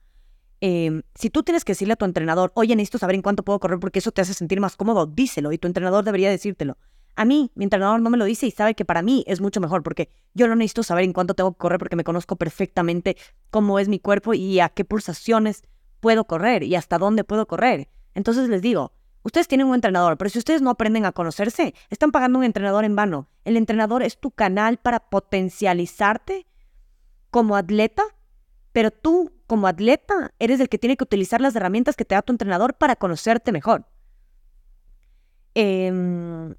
[0.64, 3.60] Em, si tú tienes que decirle a tu entrenador, oye, necesito saber en cuánto puedo
[3.60, 6.78] correr porque eso te hace sentir más cómodo, díselo y tu entrenador debería decírtelo.
[7.16, 9.60] A mí, mi entrenador no me lo dice y sabe que para mí es mucho
[9.60, 13.18] mejor porque yo no necesito saber en cuánto tengo que correr porque me conozco perfectamente
[13.50, 15.64] cómo es mi cuerpo y a qué pulsaciones
[16.00, 17.90] puedo correr y hasta dónde puedo correr.
[18.14, 18.94] Entonces les digo,
[19.24, 22.86] ustedes tienen un entrenador, pero si ustedes no aprenden a conocerse, están pagando un entrenador
[22.86, 23.28] en vano.
[23.46, 26.46] El entrenador es tu canal para potencializarte
[27.32, 28.04] como atleta,
[28.74, 32.22] pero tú como atleta, eres el que tiene que utilizar las herramientas que te da
[32.22, 33.86] tu entrenador para conocerte mejor.
[35.56, 36.56] Em,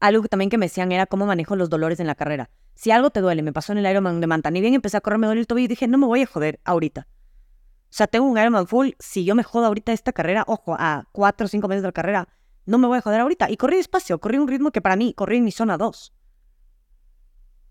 [0.00, 2.50] algo también que me decían era cómo manejo los dolores en la carrera.
[2.74, 5.00] Si algo te duele, me pasó en el Ironman de Manta, ni bien empecé a
[5.00, 7.08] correr, me duele el tobillo y dije, no me voy a joder ahorita.
[7.08, 11.08] O sea, tengo un Ironman full, si yo me jodo ahorita esta carrera, ojo, a
[11.12, 12.28] cuatro o cinco meses de la carrera,
[12.66, 13.50] no me voy a joder ahorita.
[13.50, 16.12] Y corrí despacio, corrí un ritmo que para mí, corrí en mi zona 2.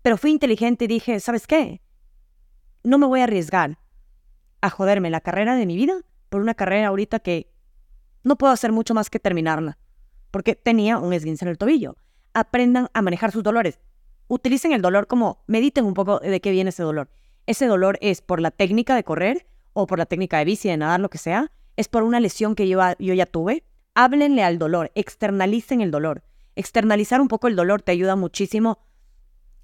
[0.02, 1.82] Pero fui inteligente y dije, ¿sabes qué?
[2.82, 3.78] No me voy a arriesgar
[4.66, 7.52] a joderme la carrera de mi vida por una carrera ahorita que
[8.24, 9.78] no puedo hacer mucho más que terminarla,
[10.32, 11.96] porque tenía un esguince en el tobillo.
[12.34, 13.78] Aprendan a manejar sus dolores.
[14.26, 17.08] Utilicen el dolor como, mediten un poco de qué viene ese dolor.
[17.46, 20.76] Ese dolor es por la técnica de correr o por la técnica de bici, de
[20.76, 21.52] nadar, lo que sea.
[21.76, 23.62] Es por una lesión que yo, yo ya tuve.
[23.94, 26.24] Háblenle al dolor, externalicen el dolor.
[26.56, 28.80] Externalizar un poco el dolor te ayuda muchísimo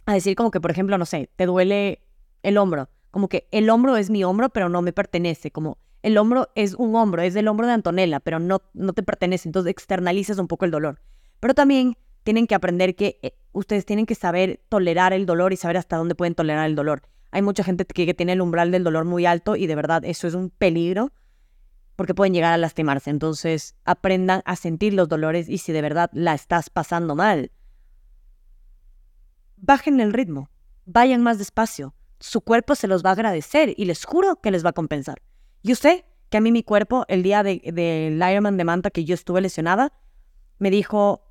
[0.07, 2.03] a decir como que, por ejemplo, no sé, te duele
[2.43, 6.17] el hombro como que el hombro es mi hombro, pero no me pertenece, como el
[6.19, 9.71] hombro es un hombro, es del hombro de Antonella, pero no, no te pertenece, entonces
[9.71, 11.01] externalizas un poco el dolor.
[11.39, 15.57] Pero también tienen que aprender que eh, ustedes tienen que saber tolerar el dolor y
[15.57, 17.03] saber hasta dónde pueden tolerar el dolor.
[17.31, 20.27] Hay mucha gente que tiene el umbral del dolor muy alto y de verdad eso
[20.27, 21.13] es un peligro
[21.97, 23.11] porque pueden llegar a lastimarse.
[23.11, 27.53] Entonces aprendan a sentir los dolores y si de verdad la estás pasando mal,
[29.57, 30.49] bajen el ritmo,
[30.87, 34.65] vayan más despacio su cuerpo se los va a agradecer y les juro que les
[34.65, 35.21] va a compensar.
[35.65, 39.05] Yo sé que a mí mi cuerpo, el día del de, Ironman de Manta que
[39.05, 39.93] yo estuve lesionada,
[40.59, 41.25] me dijo,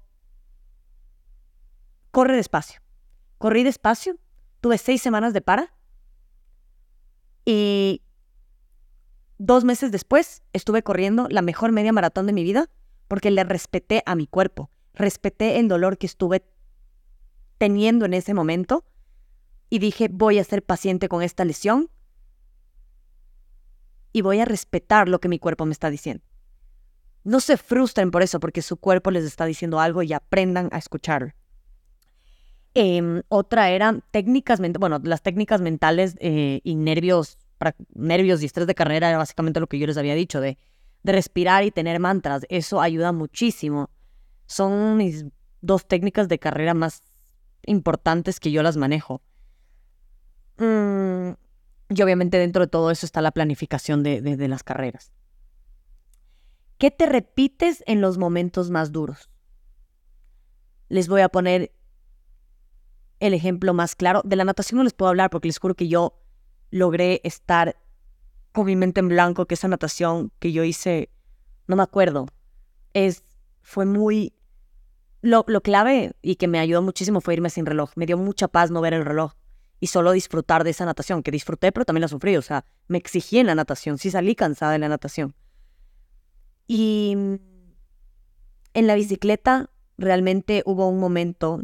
[2.11, 2.81] corre despacio.
[3.37, 4.17] Corrí despacio,
[4.59, 5.73] tuve seis semanas de para
[7.45, 8.03] y
[9.37, 12.69] dos meses después estuve corriendo la mejor media maratón de mi vida
[13.07, 16.43] porque le respeté a mi cuerpo, respeté el dolor que estuve
[17.57, 18.83] teniendo en ese momento
[19.71, 21.89] y dije, voy a ser paciente con esta lesión
[24.11, 26.25] y voy a respetar lo que mi cuerpo me está diciendo.
[27.23, 30.77] No se frustren por eso, porque su cuerpo les está diciendo algo y aprendan a
[30.77, 31.35] escuchar.
[32.73, 37.37] Em, otra eran técnicas, bueno, las técnicas mentales eh, y nervios,
[37.93, 40.57] nervios y estrés de carrera era básicamente lo que yo les había dicho, de,
[41.03, 42.45] de respirar y tener mantras.
[42.49, 43.89] Eso ayuda muchísimo.
[44.47, 45.23] Son mis
[45.61, 47.03] dos técnicas de carrera más
[47.65, 49.21] importantes que yo las manejo.
[50.61, 51.31] Mm,
[51.89, 55.11] y obviamente dentro de todo eso está la planificación de, de las carreras.
[56.77, 59.31] ¿Qué te repites en los momentos más duros?
[60.87, 61.73] Les voy a poner
[63.19, 64.21] el ejemplo más claro.
[64.23, 66.19] De la natación no les puedo hablar porque les juro que yo
[66.69, 67.75] logré estar
[68.51, 71.09] con mi mente en blanco, que esa natación que yo hice,
[71.67, 72.27] no me acuerdo,
[72.93, 73.23] es,
[73.63, 74.33] fue muy...
[75.23, 77.91] Lo, lo clave y que me ayudó muchísimo fue irme sin reloj.
[77.95, 79.33] Me dio mucha paz no ver el reloj
[79.81, 82.99] y solo disfrutar de esa natación, que disfruté, pero también la sufrí, o sea, me
[82.99, 85.33] exigí en la natación, sí salí cansada de la natación.
[86.67, 91.63] Y en la bicicleta realmente hubo un momento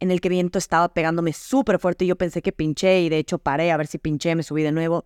[0.00, 3.18] en el que viento estaba pegándome súper fuerte y yo pensé que pinché y de
[3.18, 5.04] hecho paré a ver si pinché, me subí de nuevo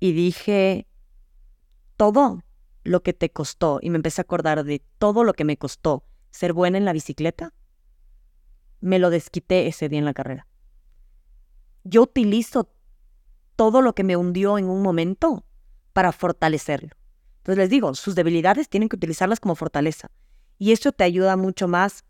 [0.00, 0.86] y dije,
[1.98, 2.42] todo
[2.84, 6.04] lo que te costó, y me empecé a acordar de todo lo que me costó
[6.30, 7.52] ser buena en la bicicleta,
[8.80, 10.46] me lo desquité ese día en la carrera
[11.86, 12.68] yo utilizo
[13.54, 15.44] todo lo que me hundió en un momento
[15.92, 16.90] para fortalecerlo.
[17.38, 20.10] Entonces les digo, sus debilidades tienen que utilizarlas como fortaleza.
[20.58, 22.04] Y eso te ayuda mucho más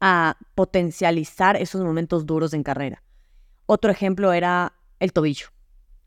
[0.00, 3.02] a potencializar esos momentos duros en carrera.
[3.66, 5.48] Otro ejemplo era el tobillo,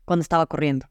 [0.04, 0.86] cuando estaba corriendo.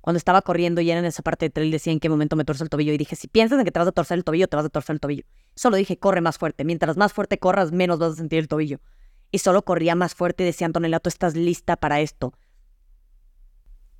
[0.00, 2.44] Cuando estaba corriendo y era en esa parte de trail decía en qué momento me
[2.44, 4.48] torce el tobillo y dije, si piensas en que te vas a torcer el tobillo,
[4.48, 5.24] te vas a torcer el tobillo.
[5.54, 6.64] Solo dije, corre más fuerte.
[6.64, 8.80] Mientras más fuerte corras, menos vas a sentir el tobillo.
[9.32, 12.34] Y solo corría más fuerte y decía, Antonella, tú estás lista para esto.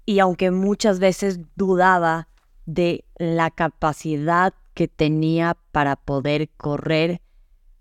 [0.04, 2.28] Y aunque muchas veces dudaba
[2.66, 7.20] de la capacidad que tenía para poder correr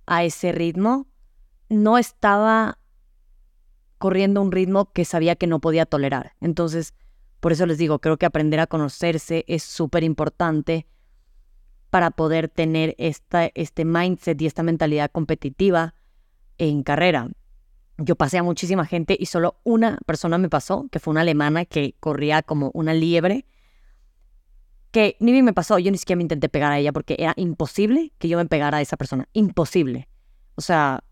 [0.06, 1.08] a ese ritmo,
[1.70, 2.80] no estaba
[3.98, 6.34] corriendo un ritmo que sabía que no podía tolerar.
[6.42, 6.94] Entonces,
[7.40, 10.88] por eso les digo, creo que aprender a conocerse es súper importante
[11.90, 15.94] para poder tener esta, este mindset y esta mentalidad competitiva
[16.58, 17.30] en carrera.
[17.98, 21.66] Yo pasé a muchísima gente y solo una persona me pasó, que fue una alemana
[21.66, 23.46] que corría como una liebre
[24.92, 27.34] que ni bien me pasó, yo ni siquiera me intenté pegar a ella porque era
[27.38, 29.28] imposible que yo me pegara a esa persona.
[29.34, 30.10] Imposible.
[30.56, 31.04] O sea,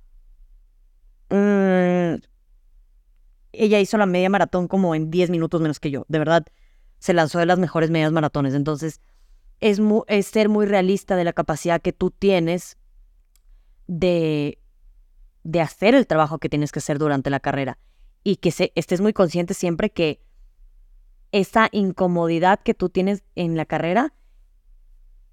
[1.30, 2.22] mm,
[3.54, 6.06] ella hizo la media maratón como en 10 minutos menos que yo.
[6.10, 6.46] De verdad,
[7.00, 8.54] se lanzó de las mejores medias maratones.
[8.54, 9.00] Entonces,
[9.62, 12.78] es, es ser muy realista de la capacidad que tú tienes
[13.88, 14.59] de,
[15.50, 17.80] de hacer el trabajo que tienes que hacer durante la carrera.
[18.24, 20.22] Y que se, estés muy consciente siempre que
[21.32, 24.14] esa incomodidad que tú tienes en la carrera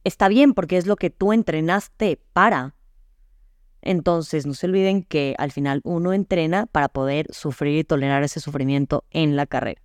[0.04, 2.74] está bien porque es lo que tú entrenaste para.
[3.82, 8.40] Entonces, no se olviden que al final uno entrena para poder sufrir y tolerar ese
[8.40, 9.82] sufrimiento en la carrera.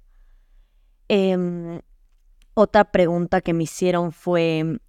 [1.09, 1.82] Em,
[2.53, 4.79] otra pregunta que me hicieron fue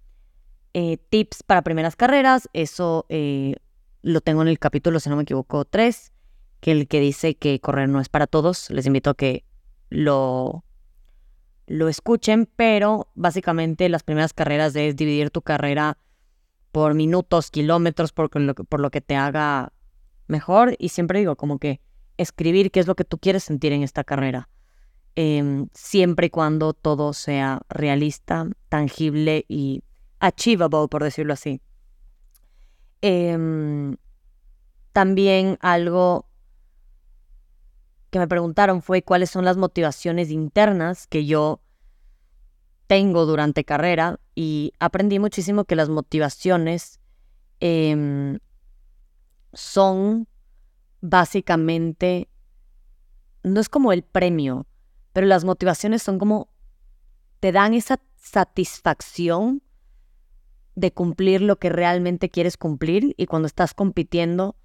[0.73, 2.49] eh, tips para primeras carreras.
[2.53, 3.55] Eso eh,
[4.03, 6.11] lo tengo en el capítulo, si no me equivoco, 3,
[6.59, 8.69] que el que dice que correr no es para todos.
[8.69, 9.45] Les invito a que
[9.89, 10.63] lo
[11.65, 15.97] lo escuchen, pero básicamente las primeras carreras es dividir tu carrera
[16.71, 19.71] por minutos, kilómetros, por lo, por lo que te haga
[20.27, 20.75] mejor.
[20.77, 21.79] Y siempre digo, como que
[22.17, 24.49] escribir qué es lo que tú quieres sentir en esta carrera.
[25.15, 29.83] Em, siempre y cuando todo sea realista, tangible y
[30.19, 31.61] achievable, por decirlo así.
[33.05, 33.97] Em,
[34.93, 36.25] también algo
[38.09, 41.59] que me preguntaron fue cuáles son las motivaciones internas que yo
[42.87, 47.01] tengo durante carrera y aprendí muchísimo que las motivaciones
[47.59, 48.39] em,
[49.51, 50.29] son
[51.01, 52.29] básicamente,
[53.43, 54.65] no es como el premio,
[55.11, 56.47] pero las motivaciones son como,
[57.41, 59.61] te dan esa satisfacción
[60.75, 64.55] de cumplir lo que realmente quieres cumplir y cuando estás compitiendo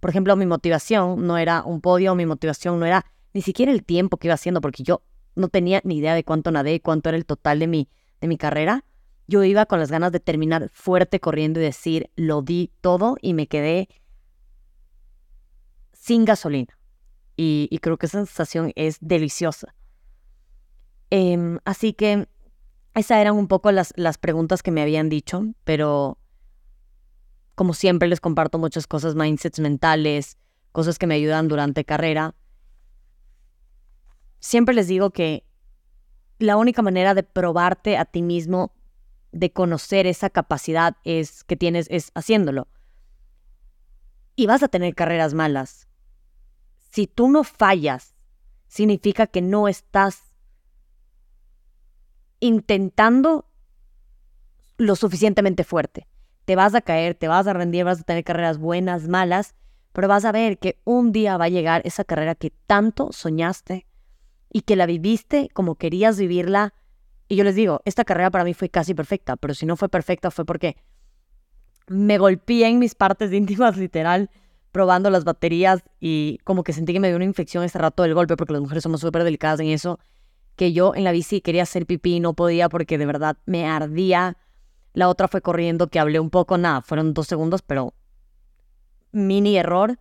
[0.00, 3.84] por ejemplo, mi motivación no era un podio, mi motivación no era ni siquiera el
[3.84, 5.02] tiempo que iba haciendo, porque yo
[5.34, 7.88] no tenía ni idea de cuánto nadé, cuánto era el total de mi,
[8.20, 8.84] de mi carrera.
[9.26, 13.34] Yo iba con las ganas de terminar fuerte corriendo y decir, lo di todo y
[13.34, 13.88] me quedé
[15.92, 16.78] sin gasolina.
[17.36, 19.74] Y, creo que esa sensación es deliciosa.
[21.10, 22.28] Em, así que
[22.96, 26.18] esas eran un poco las, las preguntas que me habían dicho, pero
[27.54, 30.38] como siempre les comparto muchas cosas, mindsets mentales,
[30.72, 32.34] cosas que me ayudan durante carrera.
[34.40, 35.44] Siempre les digo que
[36.38, 38.74] la única manera de probarte a ti mismo,
[39.32, 42.68] de conocer esa capacidad es que tienes es haciéndolo.
[44.36, 45.88] Y vas a tener carreras malas.
[46.92, 48.14] Si tú no fallas,
[48.68, 50.22] significa que no estás
[52.40, 53.46] intentando
[54.78, 56.06] lo suficientemente fuerte
[56.46, 59.54] te vas a caer, te vas a rendir, vas a tener carreras buenas, malas,
[59.92, 63.86] pero vas a ver que un día va a llegar esa carrera que tanto soñaste
[64.50, 66.72] y que la viviste como querías vivirla.
[67.28, 69.88] Y yo les digo, esta carrera para mí fue casi perfecta, pero si no fue
[69.88, 70.76] perfecta fue porque
[71.88, 74.30] me golpeé en mis partes íntimas, literal,
[74.70, 78.14] probando las baterías y como que sentí que me dio una infección ese rato del
[78.14, 79.98] golpe, porque las mujeres somos súper delicadas en eso,
[80.56, 83.66] que yo en la bici quería hacer pipí y no podía porque de verdad me
[83.66, 84.36] ardía
[84.96, 87.92] la otra fue corriendo, que hablé un poco, nada, fueron dos segundos, pero
[89.12, 89.98] mini error.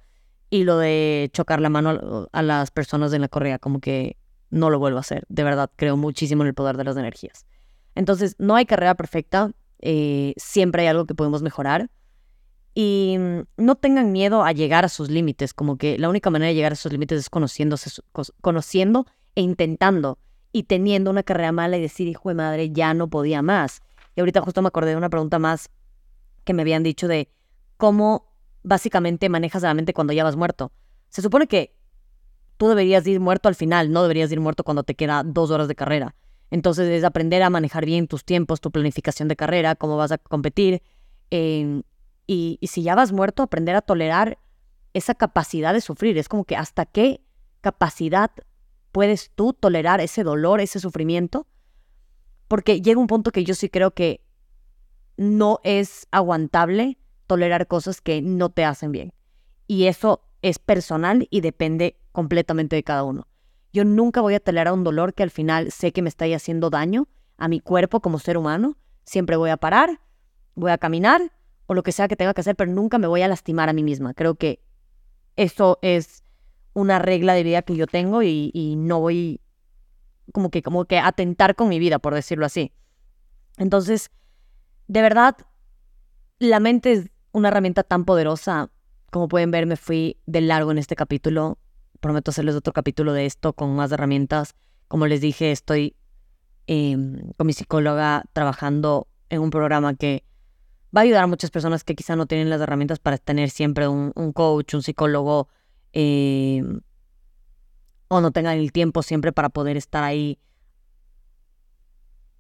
[0.50, 4.16] Y lo de chocar la mano a, las personas en la correa, como que
[4.52, 5.26] no lo vuelvo a hacer.
[5.28, 7.46] De verdad, creo muchísimo en el poder de las energías.
[7.94, 9.52] Entonces, no hay carrera perfecta.
[9.80, 11.90] Eh, siempre hay algo que podemos mejorar.
[12.74, 13.18] Y
[13.58, 16.72] no tengan miedo a llegar a sus límites, como que la única manera de llegar
[16.72, 18.02] a sus límites es conociéndose,
[18.40, 20.20] conociendo e intentando
[20.56, 23.82] y teniendo una carrera mala y decir, hijo de madre, ya no podía más.
[24.16, 25.70] Y ahorita justo me acordé de una pregunta más
[26.46, 27.28] que me habían dicho de
[27.76, 28.32] cómo
[28.64, 30.72] básicamente manejas la mente cuando ya vas muerto.
[31.10, 31.76] Se supone que
[32.56, 35.68] tú deberías ir muerto al final, no deberías ir muerto cuando te queda dos horas
[35.68, 36.16] de carrera.
[36.52, 40.18] Entonces es aprender a manejar bien tus tiempos, tu planificación de carrera, cómo vas a
[40.20, 40.82] competir.
[41.32, 41.84] Em,
[42.28, 44.40] Y, y si ya vas muerto, aprender a tolerar
[44.94, 46.18] esa capacidad de sufrir.
[46.18, 47.20] Es como que hasta qué
[47.60, 48.32] capacidad
[48.96, 51.48] puedes tú tolerar ese dolor, ese sufrimiento.
[52.48, 54.22] Porque llega un punto que yo sí creo que
[55.18, 59.12] no es aguantable tolerar cosas que no te hacen bien.
[59.68, 63.28] Y eso es personal y depende completamente de cada uno.
[63.74, 66.70] Yo nunca voy a tolerar un dolor que al final sé que me está haciendo
[66.70, 68.78] daño a mi cuerpo como ser humano.
[69.04, 70.00] Siempre voy a parar,
[70.54, 71.34] voy a caminar
[71.66, 73.74] o lo que sea que tenga que hacer, pero nunca me voy a lastimar a
[73.74, 74.14] mí misma.
[74.14, 74.62] Creo que
[75.36, 76.24] eso es
[76.76, 79.42] una regla de vida que yo tengo y, no voy
[80.32, 82.72] como que, como que atentar con mi vida, por decirlo así.
[83.58, 84.12] Entonces,
[84.88, 85.36] de verdad,
[86.38, 88.70] la mente es una herramienta tan poderosa.
[89.10, 91.58] Como pueden ver, me fui de largo en este capítulo.
[92.02, 94.56] Prometo hacerles otro capítulo de esto con más herramientas.
[94.88, 95.96] Como les dije, estoy
[96.68, 100.26] em, con mi psicóloga trabajando en un programa que
[100.96, 103.88] va a ayudar a muchas personas que quizá no tienen las herramientas para tener siempre
[103.88, 105.50] un, coach, un psicólogo,
[105.96, 106.82] em,
[108.10, 110.38] o no tengan el tiempo siempre para poder estar ahí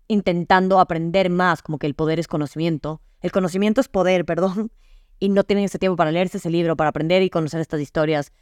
[0.07, 3.01] intentando aprender más, como que el poder es conocimiento.
[3.21, 4.71] El conocimiento es poder, perdón,
[5.19, 8.33] y no tienen ese tiempo para leerse ese libro, para aprender y conocer estas historias.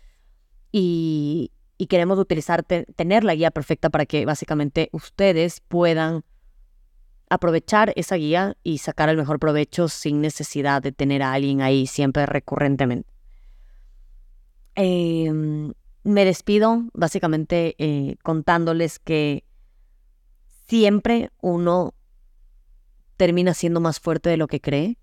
[0.72, 6.26] Y, y queremos utilizar, tener la guía perfecta para que básicamente ustedes puedan
[7.30, 11.86] aprovechar esa guía y sacar el mejor provecho sin necesidad de tener a alguien ahí
[11.86, 13.13] siempre recurrentemente.
[14.76, 19.46] Em, me despido básicamente eh, contándoles que
[20.68, 21.94] siempre uno
[23.18, 24.98] termina siendo más fuerte de lo que cree.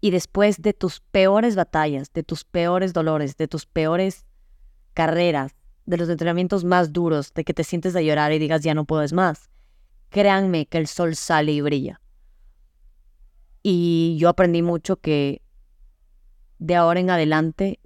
[0.00, 4.24] Y después de tus peores batallas, de tus peores dolores, de tus peores
[4.94, 5.54] carreras,
[5.86, 8.84] de los entrenamientos más duros, de que te sientes a llorar y digas ya no
[8.84, 9.50] puedes más,
[10.08, 12.00] créanme que el sol sale y brilla.
[13.62, 15.42] Y yo aprendí mucho que
[16.58, 17.78] de ahora en adelante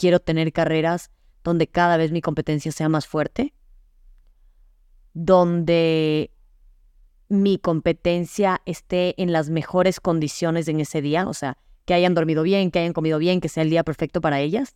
[0.00, 1.10] quiero tener carreras
[1.44, 3.52] donde cada vez mi competencia sea más fuerte,
[5.12, 6.30] donde
[7.28, 12.42] mi competencia esté en las mejores condiciones en ese día, o sea, que hayan dormido
[12.42, 14.74] bien, que hayan comido bien, que sea el día perfecto para ellas,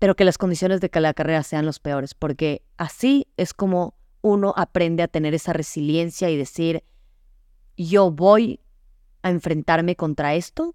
[0.00, 4.52] pero que las condiciones de la carrera sean los peores, porque así es como uno
[4.56, 6.82] aprende a tener esa resiliencia y decir,
[7.76, 8.58] yo voy
[9.22, 10.74] a enfrentarme contra esto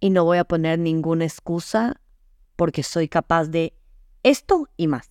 [0.00, 2.00] y no voy a poner ninguna excusa
[2.56, 3.74] porque soy capaz de
[4.22, 5.10] esto y más.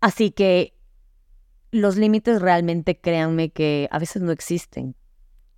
[0.00, 0.74] Así que
[1.70, 4.94] los límites realmente créanme que a veces no existen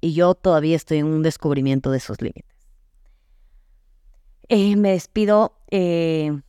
[0.01, 2.57] y yo todavía estoy en un descubrimiento de esos límites.
[4.49, 6.41] Eh, me despido eh,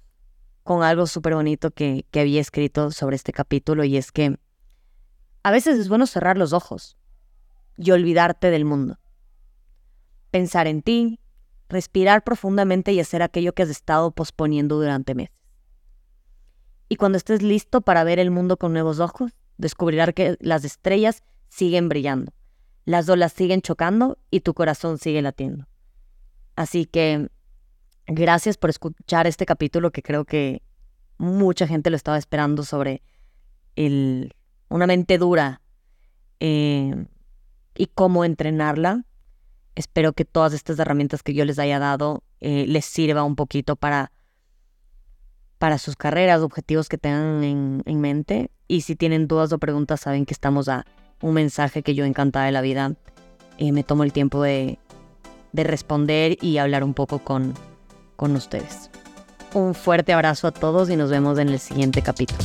[0.63, 4.37] con algo súper bonito que, que había escrito sobre este capítulo y es que
[5.43, 6.97] a veces es bueno cerrar los ojos
[7.77, 8.99] y olvidarte del mundo.
[10.31, 11.19] Pensar en ti,
[11.69, 15.35] respirar profundamente y hacer aquello que has estado posponiendo durante meses.
[16.89, 21.23] Y cuando estés listo para ver el mundo con nuevos ojos, descubrirás que las estrellas
[21.49, 22.31] siguen brillando,
[22.85, 25.67] las olas siguen chocando y tu corazón sigue latiendo.
[26.55, 27.29] Así que
[28.05, 30.61] gracias por escuchar este capítulo que creo que
[31.17, 33.01] mucha gente lo estaba esperando sobre
[33.75, 34.33] el,
[34.69, 35.61] una mente dura
[36.39, 37.05] eh,
[37.75, 39.05] y cómo entrenarla.
[39.77, 43.75] Espero que todas estas herramientas que yo les haya dado eh, les sirva un poquito
[43.75, 44.11] para,
[45.59, 48.49] para sus carreras, objetivos que tengan en, mente.
[48.67, 50.83] Y si tienen dudas o preguntas, saben que estamos a
[51.21, 52.93] un mensaje que yo encantada de la vida.
[53.59, 54.79] Eh, me tomo el tiempo de,
[55.51, 57.53] de responder y hablar un poco con,
[58.15, 58.89] con ustedes.
[59.53, 62.43] Un fuerte abrazo a todos y nos vemos en el siguiente capítulo.